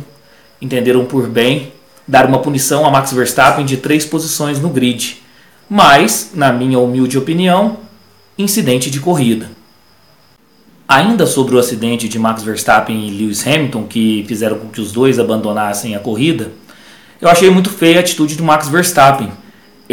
entenderam 0.62 1.04
por 1.06 1.28
bem 1.28 1.74
dar 2.08 2.26
uma 2.26 2.40
punição 2.40 2.86
a 2.86 2.92
Max 2.92 3.12
Verstappen 3.12 3.66
de 3.66 3.78
três 3.78 4.06
posições 4.06 4.60
no 4.60 4.70
grid. 4.70 5.22
Mas, 5.70 6.32
na 6.34 6.52
minha 6.52 6.80
humilde 6.80 7.18
opinião, 7.18 7.78
incidente 8.38 8.90
de 8.90 9.00
corrida. 9.00 9.50
Ainda 10.88 11.26
sobre 11.26 11.56
o 11.56 11.60
acidente 11.60 12.08
de 12.08 12.20
Max 12.20 12.44
Verstappen 12.44 13.08
e 13.08 13.12
Lewis 13.12 13.46
Hamilton, 13.46 13.84
que 13.84 14.26
fizeram 14.28 14.60
com 14.60 14.68
que 14.68 14.82
os 14.82 14.92
dois 14.92 15.18
abandonassem 15.18 15.96
a 15.96 16.00
corrida, 16.00 16.52
eu 17.22 17.30
achei 17.30 17.50
muito 17.50 17.70
feia 17.70 17.98
a 17.98 18.00
atitude 18.02 18.36
do 18.36 18.44
Max 18.44 18.68
Verstappen. 18.68 19.32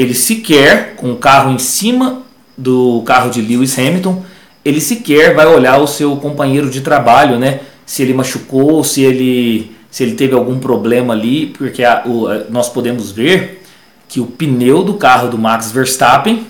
Ele 0.00 0.14
sequer, 0.14 0.94
com 0.96 1.12
o 1.12 1.16
carro 1.16 1.52
em 1.52 1.58
cima 1.58 2.22
do 2.56 3.02
carro 3.04 3.30
de 3.30 3.42
Lewis 3.42 3.78
Hamilton, 3.78 4.24
ele 4.64 4.80
sequer 4.80 5.34
vai 5.34 5.44
olhar 5.46 5.78
o 5.78 5.86
seu 5.86 6.16
companheiro 6.16 6.70
de 6.70 6.80
trabalho, 6.80 7.38
né? 7.38 7.60
Se 7.84 8.00
ele 8.00 8.14
machucou, 8.14 8.82
se 8.82 9.02
ele, 9.02 9.76
se 9.90 10.02
ele 10.02 10.14
teve 10.14 10.32
algum 10.32 10.58
problema 10.58 11.12
ali, 11.12 11.48
porque 11.48 11.84
a, 11.84 12.02
o, 12.06 12.26
a, 12.26 12.44
nós 12.48 12.70
podemos 12.70 13.12
ver 13.12 13.62
que 14.08 14.20
o 14.20 14.26
pneu 14.26 14.82
do 14.82 14.94
carro 14.94 15.28
do 15.28 15.36
Max 15.36 15.70
Verstappen 15.70 16.46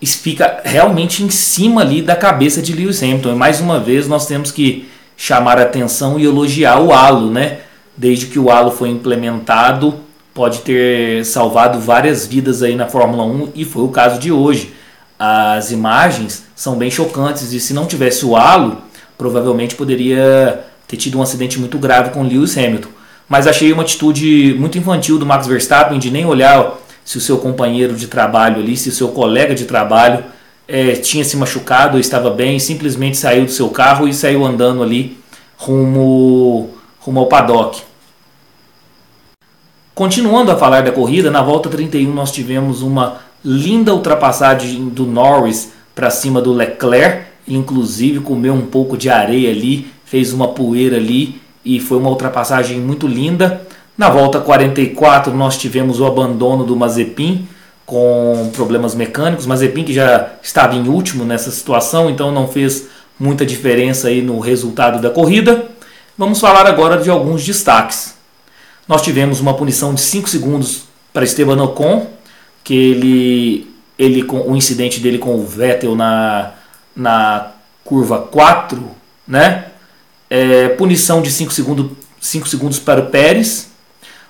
fica 0.00 0.60
realmente 0.64 1.24
em 1.24 1.30
cima 1.30 1.80
ali 1.80 2.02
da 2.02 2.14
cabeça 2.14 2.62
de 2.62 2.72
Lewis 2.72 3.02
Hamilton. 3.02 3.32
E 3.32 3.34
mais 3.34 3.60
uma 3.60 3.80
vez 3.80 4.06
nós 4.06 4.28
temos 4.28 4.52
que 4.52 4.88
chamar 5.16 5.58
a 5.58 5.62
atenção 5.62 6.20
e 6.20 6.24
elogiar 6.24 6.80
o 6.80 6.92
halo, 6.92 7.32
né? 7.32 7.62
Desde 7.96 8.26
que 8.26 8.38
o 8.38 8.48
halo 8.48 8.70
foi 8.70 8.90
implementado, 8.90 10.03
pode 10.34 10.58
ter 10.58 11.24
salvado 11.24 11.78
várias 11.78 12.26
vidas 12.26 12.62
aí 12.62 12.74
na 12.74 12.86
Fórmula 12.86 13.24
1 13.24 13.52
e 13.54 13.64
foi 13.64 13.84
o 13.84 13.88
caso 13.88 14.18
de 14.18 14.32
hoje. 14.32 14.74
As 15.16 15.70
imagens 15.70 16.44
são 16.56 16.74
bem 16.74 16.90
chocantes 16.90 17.52
e 17.52 17.60
se 17.60 17.72
não 17.72 17.86
tivesse 17.86 18.26
o 18.26 18.34
halo, 18.34 18.78
provavelmente 19.16 19.76
poderia 19.76 20.64
ter 20.88 20.96
tido 20.96 21.18
um 21.18 21.22
acidente 21.22 21.58
muito 21.58 21.78
grave 21.78 22.10
com 22.10 22.24
Lewis 22.24 22.58
Hamilton. 22.58 22.88
Mas 23.28 23.46
achei 23.46 23.72
uma 23.72 23.84
atitude 23.84 24.54
muito 24.58 24.76
infantil 24.76 25.18
do 25.18 25.24
Max 25.24 25.46
Verstappen 25.46 25.98
de 25.98 26.10
nem 26.10 26.26
olhar 26.26 26.74
se 27.04 27.16
o 27.16 27.20
seu 27.20 27.38
companheiro 27.38 27.94
de 27.94 28.08
trabalho 28.08 28.60
ali, 28.60 28.76
se 28.76 28.88
o 28.88 28.92
seu 28.92 29.08
colega 29.08 29.54
de 29.54 29.64
trabalho 29.64 30.24
é, 30.66 30.92
tinha 30.92 31.24
se 31.24 31.36
machucado 31.36 31.94
ou 31.94 32.00
estava 32.00 32.30
bem, 32.30 32.58
simplesmente 32.58 33.16
saiu 33.16 33.44
do 33.44 33.50
seu 33.50 33.68
carro 33.68 34.08
e 34.08 34.12
saiu 34.12 34.44
andando 34.44 34.82
ali 34.82 35.16
rumo, 35.56 36.70
rumo 36.98 37.20
ao 37.20 37.26
paddock. 37.26 37.82
Continuando 39.94 40.50
a 40.50 40.56
falar 40.56 40.82
da 40.82 40.90
corrida, 40.90 41.30
na 41.30 41.40
volta 41.40 41.68
31 41.68 42.12
nós 42.12 42.32
tivemos 42.32 42.82
uma 42.82 43.18
linda 43.44 43.94
ultrapassagem 43.94 44.88
do 44.88 45.06
Norris 45.06 45.70
para 45.94 46.10
cima 46.10 46.42
do 46.42 46.52
Leclerc, 46.52 47.26
inclusive 47.46 48.18
comeu 48.18 48.54
um 48.54 48.66
pouco 48.66 48.96
de 48.96 49.08
areia 49.08 49.50
ali, 49.50 49.86
fez 50.04 50.32
uma 50.32 50.48
poeira 50.48 50.96
ali 50.96 51.40
e 51.64 51.78
foi 51.78 51.98
uma 51.98 52.10
ultrapassagem 52.10 52.80
muito 52.80 53.06
linda. 53.06 53.62
Na 53.96 54.10
volta 54.10 54.40
44 54.40 55.32
nós 55.32 55.56
tivemos 55.56 56.00
o 56.00 56.06
abandono 56.06 56.64
do 56.64 56.74
Mazepin 56.74 57.46
com 57.86 58.50
problemas 58.52 58.96
mecânicos. 58.96 59.46
Mazepin 59.46 59.84
que 59.84 59.92
já 59.92 60.30
estava 60.42 60.74
em 60.74 60.88
último 60.88 61.24
nessa 61.24 61.52
situação, 61.52 62.10
então 62.10 62.32
não 62.32 62.48
fez 62.48 62.88
muita 63.16 63.46
diferença 63.46 64.08
aí 64.08 64.20
no 64.20 64.40
resultado 64.40 65.00
da 65.00 65.10
corrida. 65.10 65.66
Vamos 66.18 66.40
falar 66.40 66.66
agora 66.66 67.00
de 67.00 67.08
alguns 67.08 67.44
destaques. 67.44 68.13
Nós 68.86 69.02
tivemos 69.02 69.40
uma 69.40 69.54
punição 69.54 69.94
de 69.94 70.00
5 70.00 70.28
segundos 70.28 70.84
para 71.12 71.24
Esteban 71.24 71.62
Ocon, 71.62 72.06
que 72.62 72.74
ele, 72.74 73.74
ele 73.98 74.24
com 74.24 74.40
o 74.50 74.56
incidente 74.56 75.00
dele 75.00 75.18
com 75.18 75.36
o 75.36 75.46
Vettel 75.46 75.94
na, 75.94 76.52
na 76.94 77.52
curva 77.82 78.18
4, 78.18 78.82
né? 79.26 79.66
É, 80.28 80.68
punição 80.70 81.22
de 81.22 81.30
5 81.30 81.52
segundos, 81.52 81.92
5 82.20 82.48
segundos 82.48 82.78
para 82.78 83.00
o 83.00 83.06
Pérez, 83.06 83.70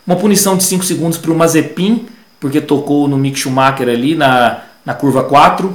uma 0.07 0.17
punição 0.17 0.57
de 0.57 0.65
5 0.65 0.85
segundos 0.85 1.19
para 1.19 1.33
o 1.33 1.35
Mazepin, 1.37 2.07
porque 2.39 2.61
tocou 2.61 3.09
no 3.09 3.17
Mick 3.17 3.39
Schumacher 3.39 3.89
ali 3.89 4.15
na, 4.15 4.63
na 4.85 4.95
curva 4.95 5.25
4, 5.25 5.73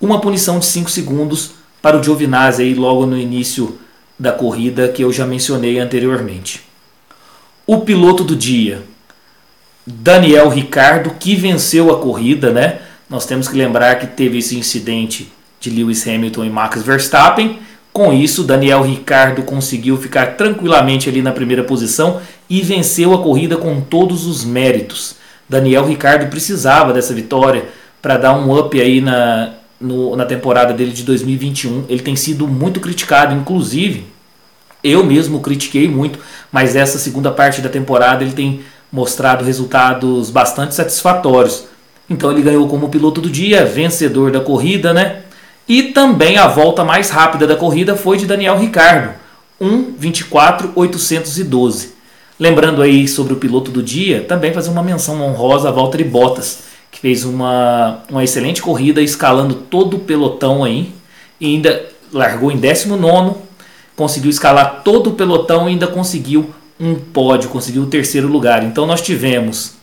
uma 0.00 0.20
punição 0.20 0.58
de 0.58 0.66
5 0.66 0.90
segundos 0.90 1.52
para 1.80 1.96
o 1.98 2.02
Giovinazzi 2.02 2.62
aí 2.62 2.74
logo 2.74 3.06
no 3.06 3.16
início 3.16 3.78
da 4.18 4.30
corrida 4.30 4.88
que 4.88 5.02
eu 5.02 5.12
já 5.12 5.26
mencionei 5.26 5.78
anteriormente. 5.78 6.71
O 7.64 7.78
piloto 7.78 8.24
do 8.24 8.34
dia, 8.34 8.82
Daniel 9.86 10.48
Ricardo, 10.48 11.10
que 11.10 11.36
venceu 11.36 11.92
a 11.92 11.98
corrida, 12.00 12.50
né? 12.50 12.80
Nós 13.08 13.24
temos 13.24 13.46
que 13.46 13.56
lembrar 13.56 14.00
que 14.00 14.06
teve 14.08 14.38
esse 14.38 14.58
incidente 14.58 15.30
de 15.60 15.70
Lewis 15.70 16.06
Hamilton 16.06 16.44
e 16.44 16.50
Max 16.50 16.82
Verstappen. 16.82 17.60
Com 17.92 18.12
isso, 18.12 18.42
Daniel 18.42 18.82
Ricardo 18.82 19.44
conseguiu 19.44 19.96
ficar 19.96 20.36
tranquilamente 20.36 21.08
ali 21.08 21.22
na 21.22 21.30
primeira 21.30 21.62
posição 21.62 22.20
e 22.50 22.62
venceu 22.62 23.14
a 23.14 23.22
corrida 23.22 23.56
com 23.56 23.80
todos 23.80 24.26
os 24.26 24.44
méritos. 24.44 25.14
Daniel 25.48 25.86
Ricardo 25.86 26.28
precisava 26.28 26.92
dessa 26.92 27.14
vitória 27.14 27.66
para 28.00 28.16
dar 28.16 28.34
um 28.34 28.58
up 28.58 28.80
aí 28.80 29.00
na, 29.00 29.52
no, 29.80 30.16
na 30.16 30.24
temporada 30.24 30.72
dele 30.72 30.90
de 30.90 31.04
2021. 31.04 31.84
Ele 31.88 32.02
tem 32.02 32.16
sido 32.16 32.48
muito 32.48 32.80
criticado, 32.80 33.34
inclusive 33.36 34.11
eu 34.82 35.04
mesmo 35.04 35.40
critiquei 35.40 35.88
muito, 35.88 36.18
mas 36.50 36.74
essa 36.74 36.98
segunda 36.98 37.30
parte 37.30 37.60
da 37.60 37.68
temporada 37.68 38.24
ele 38.24 38.32
tem 38.32 38.62
mostrado 38.90 39.44
resultados 39.44 40.30
bastante 40.30 40.74
satisfatórios. 40.74 41.66
Então 42.10 42.30
ele 42.30 42.42
ganhou 42.42 42.68
como 42.68 42.88
piloto 42.88 43.20
do 43.20 43.30
dia, 43.30 43.64
vencedor 43.64 44.30
da 44.30 44.40
corrida, 44.40 44.92
né? 44.92 45.20
E 45.68 45.84
também 45.84 46.36
a 46.36 46.48
volta 46.48 46.84
mais 46.84 47.10
rápida 47.10 47.46
da 47.46 47.56
corrida 47.56 47.96
foi 47.96 48.16
de 48.16 48.26
Daniel 48.26 48.58
Ricardo, 48.58 49.14
1:24.812. 49.60 51.90
Lembrando 52.38 52.82
aí 52.82 53.06
sobre 53.06 53.32
o 53.32 53.36
piloto 53.36 53.70
do 53.70 53.82
dia, 53.82 54.24
também 54.24 54.52
fazer 54.52 54.70
uma 54.70 54.82
menção 54.82 55.22
honrosa 55.22 55.68
a 55.68 55.72
Valtteri 55.72 56.04
Bottas, 56.04 56.64
que 56.90 56.98
fez 56.98 57.24
uma, 57.24 58.02
uma 58.10 58.24
excelente 58.24 58.60
corrida 58.60 59.00
escalando 59.00 59.54
todo 59.54 59.96
o 59.96 60.00
pelotão 60.00 60.64
aí, 60.64 60.92
e 61.40 61.46
ainda 61.46 61.84
largou 62.12 62.50
em 62.50 62.56
19 62.56 62.88
conseguiu 64.02 64.30
escalar 64.30 64.82
todo 64.82 65.10
o 65.10 65.12
pelotão 65.12 65.68
e 65.68 65.72
ainda 65.72 65.86
conseguiu 65.86 66.52
um 66.78 66.96
pódio, 66.96 67.48
conseguiu 67.48 67.82
o 67.82 67.86
terceiro 67.86 68.26
lugar. 68.26 68.64
Então 68.64 68.84
nós 68.84 69.00
tivemos 69.00 69.74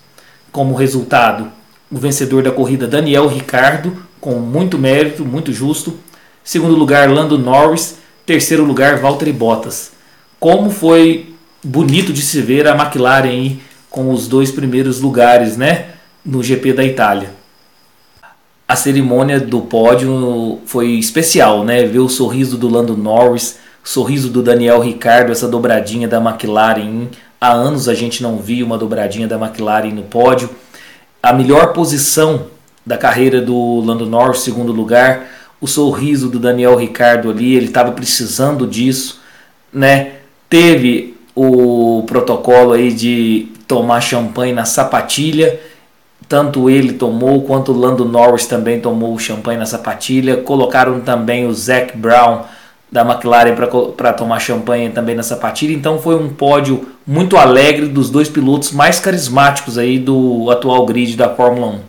como 0.51 0.75
resultado 0.75 1.47
o 1.89 1.97
vencedor 1.97 2.43
da 2.43 2.51
corrida 2.51 2.85
Daniel 2.85 3.27
Ricardo, 3.27 3.95
com 4.19 4.33
muito 4.33 4.77
mérito, 4.77 5.23
muito 5.23 5.53
justo. 5.53 5.97
Segundo 6.43 6.75
lugar, 6.75 7.09
Lando 7.09 7.37
Norris. 7.37 7.97
Terceiro 8.25 8.65
lugar, 8.65 8.99
Valtteri 8.99 9.31
Bottas. 9.31 9.93
Como 10.37 10.69
foi 10.69 11.33
bonito 11.63 12.11
de 12.11 12.21
se 12.21 12.41
ver 12.41 12.67
a 12.67 12.75
McLaren 12.75 13.29
aí 13.29 13.61
com 13.89 14.11
os 14.11 14.27
dois 14.27 14.51
primeiros 14.51 14.99
lugares, 14.99 15.55
né, 15.55 15.91
no 16.25 16.43
GP 16.43 16.73
da 16.73 16.83
Itália. 16.83 17.31
A 18.67 18.75
cerimônia 18.75 19.39
do 19.39 19.61
pódio 19.61 20.59
foi 20.65 20.89
especial, 20.91 21.63
né? 21.63 21.85
Ver 21.85 21.99
o 21.99 22.09
sorriso 22.09 22.57
do 22.57 22.67
Lando 22.67 22.95
Norris, 22.95 23.57
sorriso 23.83 24.29
do 24.29 24.41
Daniel 24.41 24.79
Ricardo, 24.79 25.31
essa 25.31 25.47
dobradinha 25.47 26.07
da 26.07 26.17
McLaren. 26.17 27.07
Há 27.39 27.51
anos 27.51 27.87
a 27.87 27.93
gente 27.93 28.21
não 28.21 28.37
via 28.37 28.65
uma 28.65 28.77
dobradinha 28.77 29.27
da 29.27 29.37
McLaren 29.37 29.91
no 29.91 30.03
pódio. 30.03 30.49
A 31.21 31.33
melhor 31.33 31.73
posição 31.73 32.47
da 32.85 32.97
carreira 32.97 33.41
do 33.41 33.81
Lando 33.81 34.05
Norris, 34.05 34.39
segundo 34.39 34.71
lugar. 34.71 35.27
O 35.61 35.67
sorriso 35.67 36.29
do 36.29 36.39
Daniel 36.39 36.75
Ricardo 36.75 37.29
ali, 37.29 37.55
ele 37.55 37.67
estava 37.67 37.91
precisando 37.91 38.65
disso, 38.65 39.19
né? 39.71 40.13
Teve 40.49 41.17
o 41.35 42.03
protocolo 42.07 42.73
aí 42.73 42.91
de 42.91 43.47
tomar 43.67 44.01
champanhe 44.01 44.53
na 44.53 44.65
sapatilha. 44.65 45.59
Tanto 46.27 46.69
ele 46.69 46.93
tomou 46.93 47.43
quanto 47.43 47.71
o 47.71 47.77
Lando 47.77 48.05
Norris 48.05 48.45
também 48.45 48.79
tomou 48.79 49.17
champanhe 49.19 49.57
na 49.57 49.65
sapatilha. 49.65 50.37
Colocaram 50.37 51.01
também 51.01 51.45
o 51.45 51.53
Zac 51.53 51.97
Brown 51.97 52.43
da 52.91 53.01
McLaren 53.01 53.55
para 53.95 54.13
tomar 54.13 54.39
champanhe 54.39 54.89
também 54.89 55.15
nessa 55.15 55.35
partida. 55.35 55.71
Então 55.71 55.99
foi 55.99 56.15
um 56.15 56.29
pódio 56.29 56.87
muito 57.05 57.37
alegre 57.37 57.87
dos 57.87 58.09
dois 58.09 58.27
pilotos 58.27 58.71
mais 58.71 58.99
carismáticos 58.99 59.77
aí 59.77 59.99
do 59.99 60.49
atual 60.49 60.85
grid 60.85 61.15
da 61.15 61.29
Fórmula 61.29 61.67
1. 61.67 61.79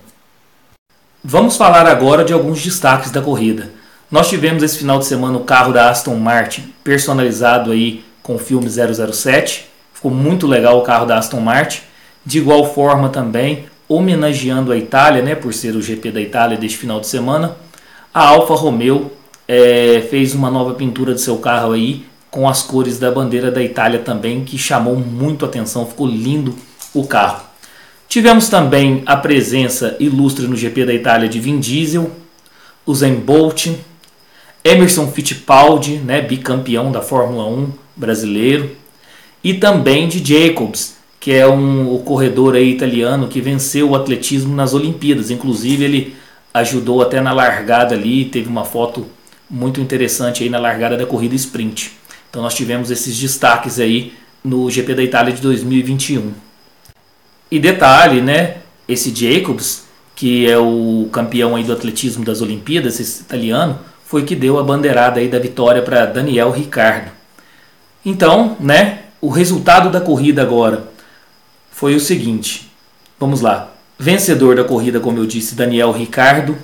Vamos 1.23 1.57
falar 1.57 1.87
agora 1.87 2.25
de 2.25 2.33
alguns 2.33 2.63
destaques 2.63 3.11
da 3.11 3.21
corrida. 3.21 3.71
Nós 4.11 4.29
tivemos 4.29 4.63
esse 4.63 4.79
final 4.79 4.99
de 4.99 5.07
semana 5.07 5.39
o 5.39 5.45
carro 5.45 5.73
da 5.73 5.89
Aston 5.91 6.17
Martin 6.17 6.73
personalizado 6.83 7.71
aí 7.71 8.05
com 8.23 8.35
o 8.35 8.39
filme 8.39 8.69
007. 8.69 9.69
Ficou 9.93 10.11
muito 10.11 10.47
legal 10.47 10.79
o 10.79 10.83
carro 10.83 11.07
da 11.07 11.19
Aston 11.19 11.41
Martin. 11.41 11.83
De 12.25 12.39
igual 12.39 12.75
forma 12.75 13.09
também 13.09 13.67
homenageando 13.89 14.73
a 14.73 14.77
Itália, 14.77 15.21
né, 15.21 15.35
por 15.35 15.53
ser 15.53 15.75
o 15.75 15.83
GP 15.83 16.13
da 16.13 16.21
Itália 16.21 16.57
deste 16.57 16.79
final 16.79 17.01
de 17.01 17.09
semana, 17.09 17.57
a 18.15 18.29
Alfa 18.29 18.55
Romeo 18.55 19.11
é, 19.47 20.07
fez 20.11 20.35
uma 20.35 20.51
nova 20.51 20.75
pintura 20.75 21.15
de 21.15 21.21
seu 21.21 21.39
carro 21.39 21.73
aí 21.73 22.05
com 22.31 22.49
as 22.49 22.63
cores 22.63 22.99
da 22.99 23.11
bandeira 23.11 23.51
da 23.51 23.63
Itália 23.63 23.99
também, 23.99 24.45
que 24.45 24.57
chamou 24.57 24.97
muito 24.97 25.45
atenção, 25.45 25.87
ficou 25.87 26.07
lindo 26.07 26.55
o 26.95 27.07
carro. 27.07 27.45
Tivemos 28.09 28.49
também 28.49 29.03
a 29.07 29.17
presença 29.17 29.97
ilustre 30.01 30.47
no 30.47 30.57
GP 30.57 30.85
da 30.85 30.95
Itália 30.95 31.29
de 31.29 31.41
Vin 31.41 31.59
Diesel, 31.59 32.11
Usain 32.87 33.15
Bolt, 33.15 33.69
Emerson 34.65 35.11
Fittipaldi, 35.11 35.97
né, 35.97 36.21
bicampeão 36.21 36.93
da 36.93 37.01
Fórmula 37.01 37.47
1 37.47 37.71
brasileiro, 37.97 38.77
e 39.43 39.55
também 39.55 40.09
de 40.09 40.19
Jacobs, 40.25 40.97
que 41.19 41.33
é 41.33 41.47
um, 41.47 41.95
o 41.95 41.99
corredor 42.01 42.57
italiano 42.57 43.29
que 43.29 43.41
venceu 43.41 43.91
o 43.91 43.95
atletismo 43.95 44.55
nas 44.55 44.75
Olimpíadas. 44.75 45.31
Inclusive 45.31 45.85
ele 45.85 46.17
ajudou 46.53 47.03
até 47.03 47.21
na 47.21 47.33
largada 47.33 47.95
ali, 47.95 48.25
teve 48.25 48.49
uma 48.49 48.65
foto 48.65 49.07
muito 49.51 49.81
interessante 49.81 50.45
aí 50.45 50.49
na 50.49 50.59
largada 50.59 50.97
da 50.97 51.05
corrida 51.05 51.35
sprint. 51.35 51.99
Então 52.31 52.41
nós 52.41 52.55
tivemos 52.55 52.91
esses 52.91 53.19
destaques 53.19 53.81
aí 53.81 54.15
no 54.45 54.71
GP 54.71 54.95
da 54.95 55.03
Itália 55.03 55.33
de 55.33 55.43
2021. 55.43 56.33
E 57.51 57.59
detalhe, 57.59 58.21
né? 58.21 58.59
Esse 58.89 59.15
Jacobs, 59.15 59.85
que 60.15 60.49
é 60.49 60.57
o 60.57 61.09
campeão 61.13 61.57
aí 61.57 61.65
do 61.65 61.73
atletismo 61.73 62.25
das 62.25 62.41
Olimpíadas, 62.41 63.01
esse 63.01 63.23
italiano, 63.23 63.79
foi 64.07 64.25
que 64.25 64.37
deu 64.37 64.59
a 64.59 64.63
bandeirada 64.63 65.19
aí 65.19 65.29
da 65.29 65.39
vitória 65.39 65.83
para 65.83 66.07
Daniel 66.07 66.51
Ricardo. 66.51 67.11
Então, 68.05 68.57
né? 68.61 69.01
O 69.21 69.29
resultado 69.29 69.91
da 69.91 70.01
corrida 70.01 70.41
agora 70.41 70.89
foi 71.71 71.95
o 71.95 72.01
seguinte. 72.01 72.71
Vamos 73.19 73.41
lá. 73.43 73.75
Vencedor 73.99 74.57
da 74.57 74.65
corrida, 74.65 74.99
como 74.99 75.19
eu 75.19 75.27
disse, 75.27 75.55
Daniel 75.55 75.93
Ricardo. 75.93 76.57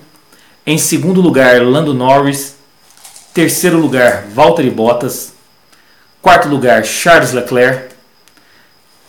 Em 0.67 0.79
segundo 0.79 1.21
lugar, 1.21 1.63
Lando 1.63 1.93
Norris. 1.93 2.56
Terceiro 3.37 3.77
lugar, 3.77 4.25
Valtteri 4.33 4.71
Bottas. 4.71 5.35
Quarto 6.23 6.49
lugar, 6.49 6.83
Charles 6.85 7.35
Leclerc. 7.35 7.95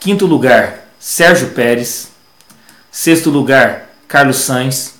Quinto 0.01 0.25
lugar, 0.25 0.79
Sérgio 0.99 1.51
Pérez. 1.51 2.09
Sexto 2.91 3.29
lugar, 3.29 3.87
Carlos 4.05 4.35
Sainz. 4.35 4.95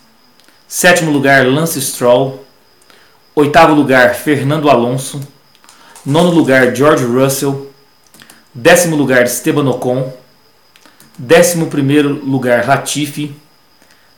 Sétimo 0.65 1.11
lugar, 1.11 1.45
Lance 1.45 1.81
Stroll. 1.81 2.39
Oitavo 3.35 3.75
lugar, 3.75 4.15
Fernando 4.15 4.69
Alonso. 4.69 5.19
Nono 6.05 6.31
lugar, 6.31 6.73
George 6.73 7.03
Russell. 7.03 7.67
Décimo 8.55 8.95
lugar, 8.95 9.23
Esteban 9.23 9.67
Ocon. 9.67 10.09
Décimo 11.17 11.65
primeiro 11.67 12.13
lugar, 12.13 12.65
Latifi. 12.65 13.35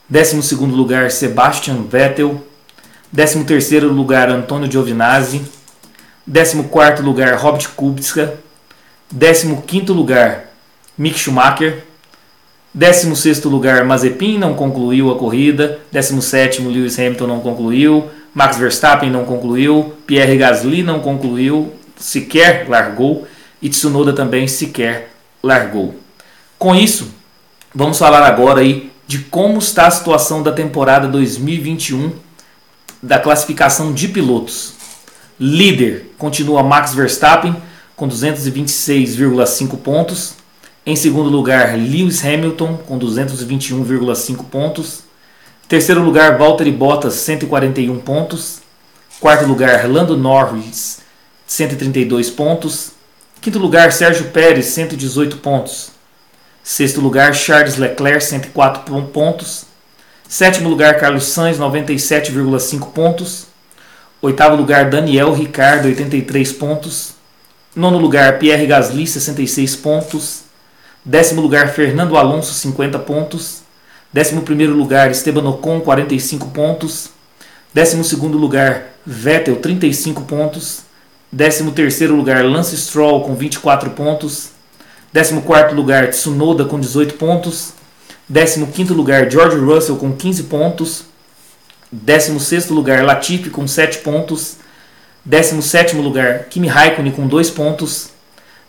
12 0.08 0.54
lugar 0.67 1.10
Sebastian 1.10 1.82
Vettel, 1.82 2.43
13 3.15 3.80
lugar 3.82 4.30
Antônio 4.30 4.72
Giovinazzi, 4.72 5.41
14 6.32 7.02
lugar 7.02 7.36
Robert 7.38 7.69
Kubica, 7.76 8.36
15 9.12 9.91
lugar 9.91 10.45
Mick 10.98 11.17
Schumacher, 11.17 11.84
16 12.74 13.43
lugar 13.45 13.84
Mazepin 13.84 14.38
não 14.38 14.54
concluiu 14.54 15.12
a 15.12 15.17
corrida, 15.17 15.80
17 15.91 16.62
Lewis 16.62 17.00
Hamilton 17.00 17.28
não 17.28 17.39
concluiu, 17.39 18.10
Max 18.34 18.58
Verstappen 18.58 19.10
não 19.10 19.26
concluiu, 19.26 19.95
Pierre 20.06 20.38
Gasly 20.38 20.84
não 20.84 21.00
concluiu, 21.00 21.74
sequer 21.98 22.69
largou. 22.69 23.28
E 23.62 23.67
Tsunoda 23.67 24.13
também 24.13 24.48
sequer 24.48 25.12
largou. 25.43 25.93
Com 26.58 26.74
isso, 26.74 27.13
vamos 27.76 27.98
falar 27.98 28.26
agora 28.26 28.62
aí 28.62 28.89
de 29.06 29.19
como 29.19 29.58
está 29.58 29.88
a 29.88 29.91
situação 29.91 30.41
da 30.41 30.54
temporada 30.54 31.10
2021 31.10 32.13
da 33.01 33.19
classificação 33.19 33.93
de 33.93 34.07
pilotos. 34.07 34.73
Líder 35.39 36.12
continua 36.17 36.63
Max 36.63 36.93
Verstappen 36.93 37.55
com 37.95 38.07
226,5 38.07 39.77
pontos. 39.77 40.33
Em 40.85 40.95
segundo 40.95 41.29
lugar, 41.29 41.77
Lewis 41.77 42.23
Hamilton 42.23 42.77
com 42.77 42.97
221,5 42.97 44.45
pontos. 44.45 45.03
Terceiro 45.67 46.01
lugar, 46.01 46.38
Valtteri 46.38 46.71
Bottas, 46.71 47.13
141 47.13 47.99
pontos. 47.99 48.59
Quarto 49.19 49.45
lugar, 49.45 49.88
Lando 49.89 50.17
Norris, 50.17 50.99
132 51.45 52.29
pontos. 52.29 52.91
Quinto 53.41 53.59
lugar, 53.59 53.91
Sérgio 53.91 54.25
Pérez, 54.31 54.65
118 54.67 55.38
pontos. 55.38 55.91
Sexto 56.63 56.99
lugar, 56.99 57.33
Charles 57.33 57.77
Leclerc, 57.77 58.23
104 58.23 59.01
pontos. 59.13 59.65
Sétimo 60.29 60.69
lugar, 60.69 60.95
Carlos 60.99 61.23
Sainz, 61.23 61.57
97,5 61.57 62.91
pontos. 62.91 63.47
Oitavo 64.21 64.55
lugar, 64.55 64.87
Daniel 64.87 65.33
Ricardo, 65.33 65.87
83 65.87 66.53
pontos. 66.53 67.15
Nono 67.75 67.97
lugar, 67.97 68.37
Pierre 68.37 68.67
Gasly, 68.67 69.07
66 69.07 69.75
pontos. 69.77 70.41
Décimo 71.03 71.41
lugar, 71.41 71.69
Fernando 71.69 72.15
Alonso, 72.15 72.53
50 72.53 72.99
pontos. 72.99 73.63
Décimo 74.13 74.43
primeiro 74.43 74.75
lugar, 74.75 75.09
Esteban 75.09 75.47
Ocon, 75.49 75.79
45 75.79 76.49
pontos. 76.49 77.09
Décimo 77.73 78.03
segundo 78.03 78.37
lugar, 78.37 78.83
Vettel, 79.03 79.55
35 79.55 80.21
pontos. 80.25 80.81
Décimo 81.31 81.71
terceiro 81.71 82.15
lugar, 82.15 82.45
Lance 82.45 82.77
Stroll, 82.77 83.23
com 83.23 83.33
24 83.33 83.89
pontos. 83.91 84.49
Décimo 85.11 85.41
quarto 85.41 85.73
lugar, 85.73 86.11
Tsunoda, 86.11 86.65
com 86.65 86.79
18 86.79 87.15
pontos. 87.15 87.78
15 88.31 88.93
lugar, 88.93 89.29
George 89.29 89.57
Russell 89.57 89.95
com 89.95 90.11
15 90.11 90.43
pontos. 90.43 91.05
16 91.91 92.69
lugar, 92.69 93.03
Latifi 93.03 93.49
com 93.49 93.67
7 93.67 93.99
pontos. 93.99 94.57
17 95.25 95.95
lugar, 95.95 96.45
Kimi 96.45 96.67
Raikkonen 96.67 97.11
com 97.11 97.27
2 97.27 97.49
pontos. 97.49 98.09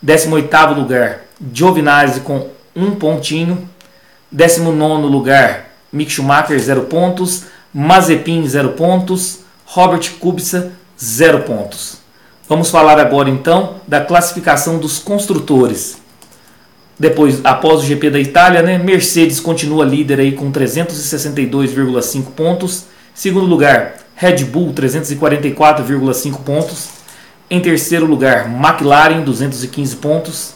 18 0.02 0.74
lugar, 0.74 1.20
Giovinazzi 1.52 2.20
com 2.20 2.48
1 2.74 2.92
pontinho. 2.92 3.68
19 4.32 5.06
lugar, 5.06 5.70
Mick 5.92 6.10
Schumacher 6.10 6.58
0 6.58 6.82
pontos. 6.82 7.44
Mazepin 7.72 8.46
0 8.48 8.70
pontos. 8.70 9.40
Robert 9.66 10.10
Kubica 10.18 10.72
0 10.98 11.42
pontos. 11.42 11.98
Vamos 12.48 12.70
falar 12.70 12.98
agora 12.98 13.30
então 13.30 13.76
da 13.86 14.00
classificação 14.00 14.78
dos 14.78 14.98
construtores. 14.98 15.99
Depois, 17.00 17.40
após 17.42 17.80
o 17.80 17.86
GP 17.86 18.10
da 18.10 18.20
Itália, 18.20 18.60
né, 18.60 18.76
Mercedes 18.76 19.40
continua 19.40 19.86
líder 19.86 20.20
aí 20.20 20.32
com 20.32 20.52
362,5 20.52 22.24
pontos. 22.36 22.84
Segundo 23.14 23.46
lugar, 23.46 23.94
Red 24.14 24.44
Bull 24.44 24.74
344,5 24.74 26.42
pontos. 26.44 26.90
Em 27.48 27.58
terceiro 27.58 28.04
lugar, 28.04 28.52
McLaren 28.54 29.22
215 29.22 29.96
pontos. 29.96 30.52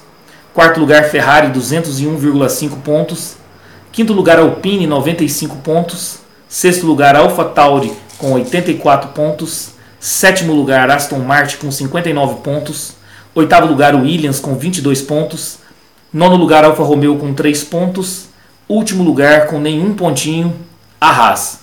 Quarto 0.52 0.78
lugar, 0.78 1.04
Ferrari 1.04 1.48
201,5 1.48 2.76
pontos. 2.82 3.36
Quinto 3.90 4.12
lugar, 4.12 4.38
Alpine 4.38 4.86
95 4.86 5.56
pontos. 5.56 6.18
Sexto 6.46 6.86
lugar, 6.86 7.16
AlphaTauri 7.16 7.90
com 8.18 8.34
84 8.34 9.12
pontos. 9.12 9.70
Sétimo 9.98 10.52
lugar, 10.52 10.90
Aston 10.90 11.20
Martin 11.20 11.56
com 11.56 11.70
59 11.70 12.42
pontos. 12.42 12.92
Oitavo 13.34 13.66
lugar, 13.66 13.94
Williams 13.94 14.40
com 14.40 14.54
22 14.54 15.00
pontos. 15.00 15.63
Nono 16.14 16.36
lugar, 16.36 16.62
Alfa 16.64 16.84
Romeo 16.84 17.18
com 17.18 17.34
3 17.34 17.64
pontos. 17.64 18.26
Último 18.68 19.02
lugar, 19.02 19.48
com 19.48 19.58
nenhum 19.58 19.94
pontinho, 19.94 20.54
a 21.00 21.10
Haas. 21.10 21.58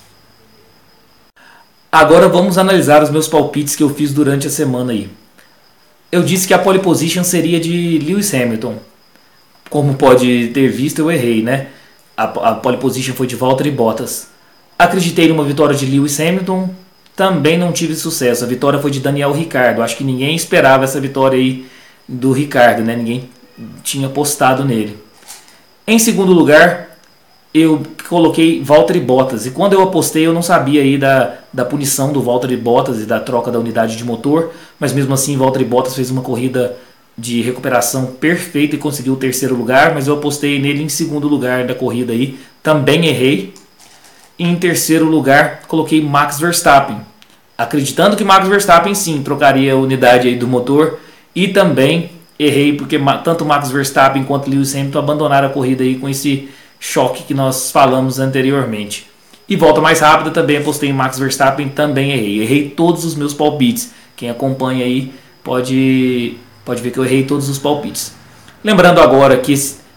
Agora 1.90 2.28
vamos 2.28 2.58
analisar 2.58 3.02
os 3.02 3.10
meus 3.10 3.30
palpites 3.30 3.78
que 3.78 3.82
eu 3.82 3.90
fiz 3.90 4.14
durante 4.14 4.48
a 4.48 4.50
semana 4.50 4.92
aí. 4.92 5.10
Eu 6.12 6.22
disse 6.22 6.46
que 6.46 6.54
a 6.54 6.60
pole 6.60 6.80
position 6.80 7.24
seria 7.24 7.62
de 7.62 7.98
Lewis 8.00 8.34
Hamilton. 8.34 8.76
Como 9.70 9.94
pode 9.94 10.50
ter 10.50 10.68
visto, 10.68 11.00
eu 11.00 11.10
errei, 11.10 11.42
né? 11.42 11.68
A, 12.18 12.24
a 12.24 12.56
pole 12.56 12.76
position 12.76 13.16
foi 13.16 13.28
de 13.28 13.38
Valtteri 13.38 13.72
Bottas. 13.72 14.28
Acreditei 14.78 15.30
numa 15.30 15.46
vitória 15.46 15.74
de 15.74 15.86
Lewis 15.86 16.20
Hamilton, 16.20 16.70
também 17.16 17.58
não 17.58 17.72
tive 17.72 17.96
sucesso. 17.96 18.44
A 18.44 18.48
vitória 18.48 18.80
foi 18.80 18.92
de 18.92 19.00
Daniel 19.00 19.32
Ricardo. 19.32 19.82
Acho 19.82 19.96
que 19.96 20.04
ninguém 20.04 20.36
esperava 20.36 20.84
essa 20.84 21.00
vitória 21.00 21.40
aí 21.40 21.66
do 22.06 22.34
Ricardo, 22.34 22.82
né? 22.82 22.98
Ninguém 22.98 23.30
tinha 23.84 24.10
postado 24.10 24.64
nele. 24.66 24.98
Em 25.88 26.00
segundo 26.00 26.32
lugar, 26.32 26.98
eu 27.54 27.82
coloquei 28.08 28.64
Valtteri 28.64 29.00
Bottas. 29.00 29.46
E 29.46 29.52
quando 29.52 29.74
eu 29.74 29.82
apostei, 29.82 30.26
eu 30.26 30.34
não 30.34 30.42
sabia 30.42 30.82
aí 30.82 30.98
da, 30.98 31.36
da 31.52 31.66
punição 31.66 32.14
do 32.14 32.22
Valtteri 32.22 32.56
Bottas 32.56 33.02
e 33.02 33.06
da 33.06 33.20
troca 33.20 33.52
da 33.52 33.60
unidade 33.60 33.96
de 33.98 34.04
motor. 34.04 34.52
Mas 34.80 34.94
mesmo 34.94 35.14
assim, 35.14 35.38
Valtteri 35.38 35.66
Bottas 35.66 35.96
fez 35.96 36.10
uma 36.10 36.22
corrida 36.22 36.78
de 37.18 37.42
recuperação 37.42 38.06
perfeita 38.06 38.76
e 38.76 38.80
conseguiu 38.80 39.14
o 39.14 39.18
terceiro 39.18 39.56
lugar. 39.56 39.94
Mas 39.94 40.08
eu 40.08 40.16
apostei 40.16 40.60
nele 40.60 40.84
em 40.84 40.90
segundo 40.90 41.28
lugar 41.28 41.66
da 41.66 41.76
corrida 41.76 42.14
aí. 42.14 42.40
Também 42.64 43.08
errei. 43.08 43.54
E 44.40 44.46
em 44.46 44.56
terceiro 44.56 45.06
lugar, 45.06 45.64
coloquei 45.68 46.02
Max 46.02 46.40
Verstappen. 46.40 46.98
Acreditando 47.58 48.16
que 48.16 48.24
Max 48.24 48.48
Verstappen 48.48 48.96
sim 48.96 49.22
trocaria 49.22 49.74
a 49.74 49.76
unidade 49.76 50.28
aí 50.28 50.36
do 50.36 50.48
motor 50.48 51.00
e 51.36 51.50
também 51.50 52.10
errei 52.44 52.74
porque 52.74 53.00
tanto 53.24 53.46
Max 53.46 53.72
Verstappen 53.72 54.24
quanto 54.24 54.50
Lewis 54.50 54.76
Hamilton 54.76 55.00
abandonaram 55.00 55.48
a 55.48 55.52
corrida 55.52 55.84
aí 55.84 55.96
com 55.96 56.10
esse 56.10 56.50
choque 56.80 57.24
que 57.24 57.34
nós 57.34 57.72
falamos 57.72 58.20
anteriormente. 58.20 59.08
E 59.48 59.56
volta 59.56 59.82
mais 59.82 60.00
rápida 60.00 60.32
também 60.32 60.58
apostei 60.58 60.90
em 60.90 60.94
Max 60.94 61.20
Verstappen, 61.20 61.70
também 61.70 62.12
errei. 62.12 62.42
Errei 62.42 62.70
todos 62.70 63.04
os 63.04 63.16
meus 63.16 63.34
palpites. 63.34 63.92
Quem 64.16 64.30
acompanha 64.30 64.86
aí 64.86 65.14
pode 65.44 66.38
pode 66.64 66.82
ver 66.82 66.92
que 66.92 67.00
eu 67.00 67.06
errei 67.06 67.24
todos 67.24 67.50
os 67.50 67.58
palpites. 67.58 68.14
Lembrando 68.64 69.02
agora 69.02 69.38
que, 69.38 69.54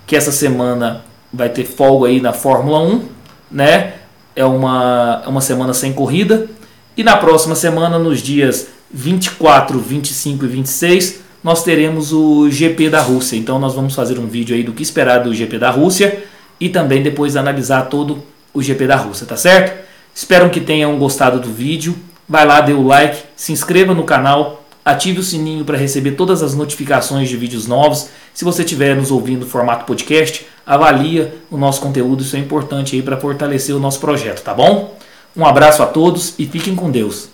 que 0.06 0.16
essa 0.16 0.32
semana 0.32 1.04
vai 1.32 1.48
ter 1.48 1.64
folga 1.64 2.08
aí 2.08 2.20
na 2.20 2.32
Fórmula 2.32 2.80
1, 2.80 3.02
né? 3.50 3.94
É 4.34 4.44
uma, 4.44 5.22
é 5.24 5.28
uma 5.28 5.40
semana 5.40 5.74
sem 5.74 5.92
corrida. 5.92 6.48
E 6.96 7.04
na 7.04 7.16
próxima 7.16 7.54
semana, 7.54 7.98
nos 7.98 8.20
dias 8.20 8.68
24, 8.92 9.78
25 9.78 10.44
e 10.44 10.48
26, 10.48 11.20
nós 11.44 11.62
teremos 11.62 12.10
o 12.10 12.50
GP 12.50 12.88
da 12.88 13.02
Rússia. 13.02 13.36
Então 13.36 13.58
nós 13.58 13.74
vamos 13.74 13.94
fazer 13.94 14.18
um 14.18 14.26
vídeo 14.26 14.56
aí 14.56 14.62
do 14.62 14.72
que 14.72 14.82
esperar 14.82 15.18
do 15.18 15.34
GP 15.34 15.58
da 15.58 15.70
Rússia 15.70 16.24
e 16.58 16.70
também 16.70 17.02
depois 17.02 17.36
analisar 17.36 17.82
todo 17.82 18.22
o 18.54 18.62
GP 18.62 18.86
da 18.86 18.96
Rússia, 18.96 19.26
tá 19.26 19.36
certo? 19.36 19.84
Espero 20.14 20.48
que 20.48 20.60
tenham 20.60 20.98
gostado 20.98 21.38
do 21.38 21.52
vídeo. 21.52 21.94
Vai 22.26 22.46
lá, 22.46 22.62
dê 22.62 22.72
o 22.72 22.86
like, 22.86 23.18
se 23.36 23.52
inscreva 23.52 23.92
no 23.92 24.04
canal, 24.04 24.64
ative 24.82 25.20
o 25.20 25.22
sininho 25.22 25.64
para 25.64 25.76
receber 25.76 26.12
todas 26.12 26.42
as 26.42 26.54
notificações 26.54 27.28
de 27.28 27.36
vídeos 27.36 27.66
novos. 27.66 28.08
Se 28.32 28.44
você 28.44 28.62
estiver 28.62 28.96
nos 28.96 29.10
ouvindo 29.10 29.40
no 29.40 29.46
formato 29.46 29.84
podcast, 29.84 30.46
avalia 30.64 31.34
o 31.50 31.58
nosso 31.58 31.82
conteúdo, 31.82 32.22
isso 32.22 32.36
é 32.36 32.38
importante 32.38 32.96
aí 32.96 33.02
para 33.02 33.18
fortalecer 33.18 33.76
o 33.76 33.80
nosso 33.80 34.00
projeto, 34.00 34.42
tá 34.42 34.54
bom? 34.54 34.96
Um 35.36 35.44
abraço 35.44 35.82
a 35.82 35.86
todos 35.86 36.34
e 36.38 36.46
fiquem 36.46 36.74
com 36.74 36.90
Deus. 36.90 37.33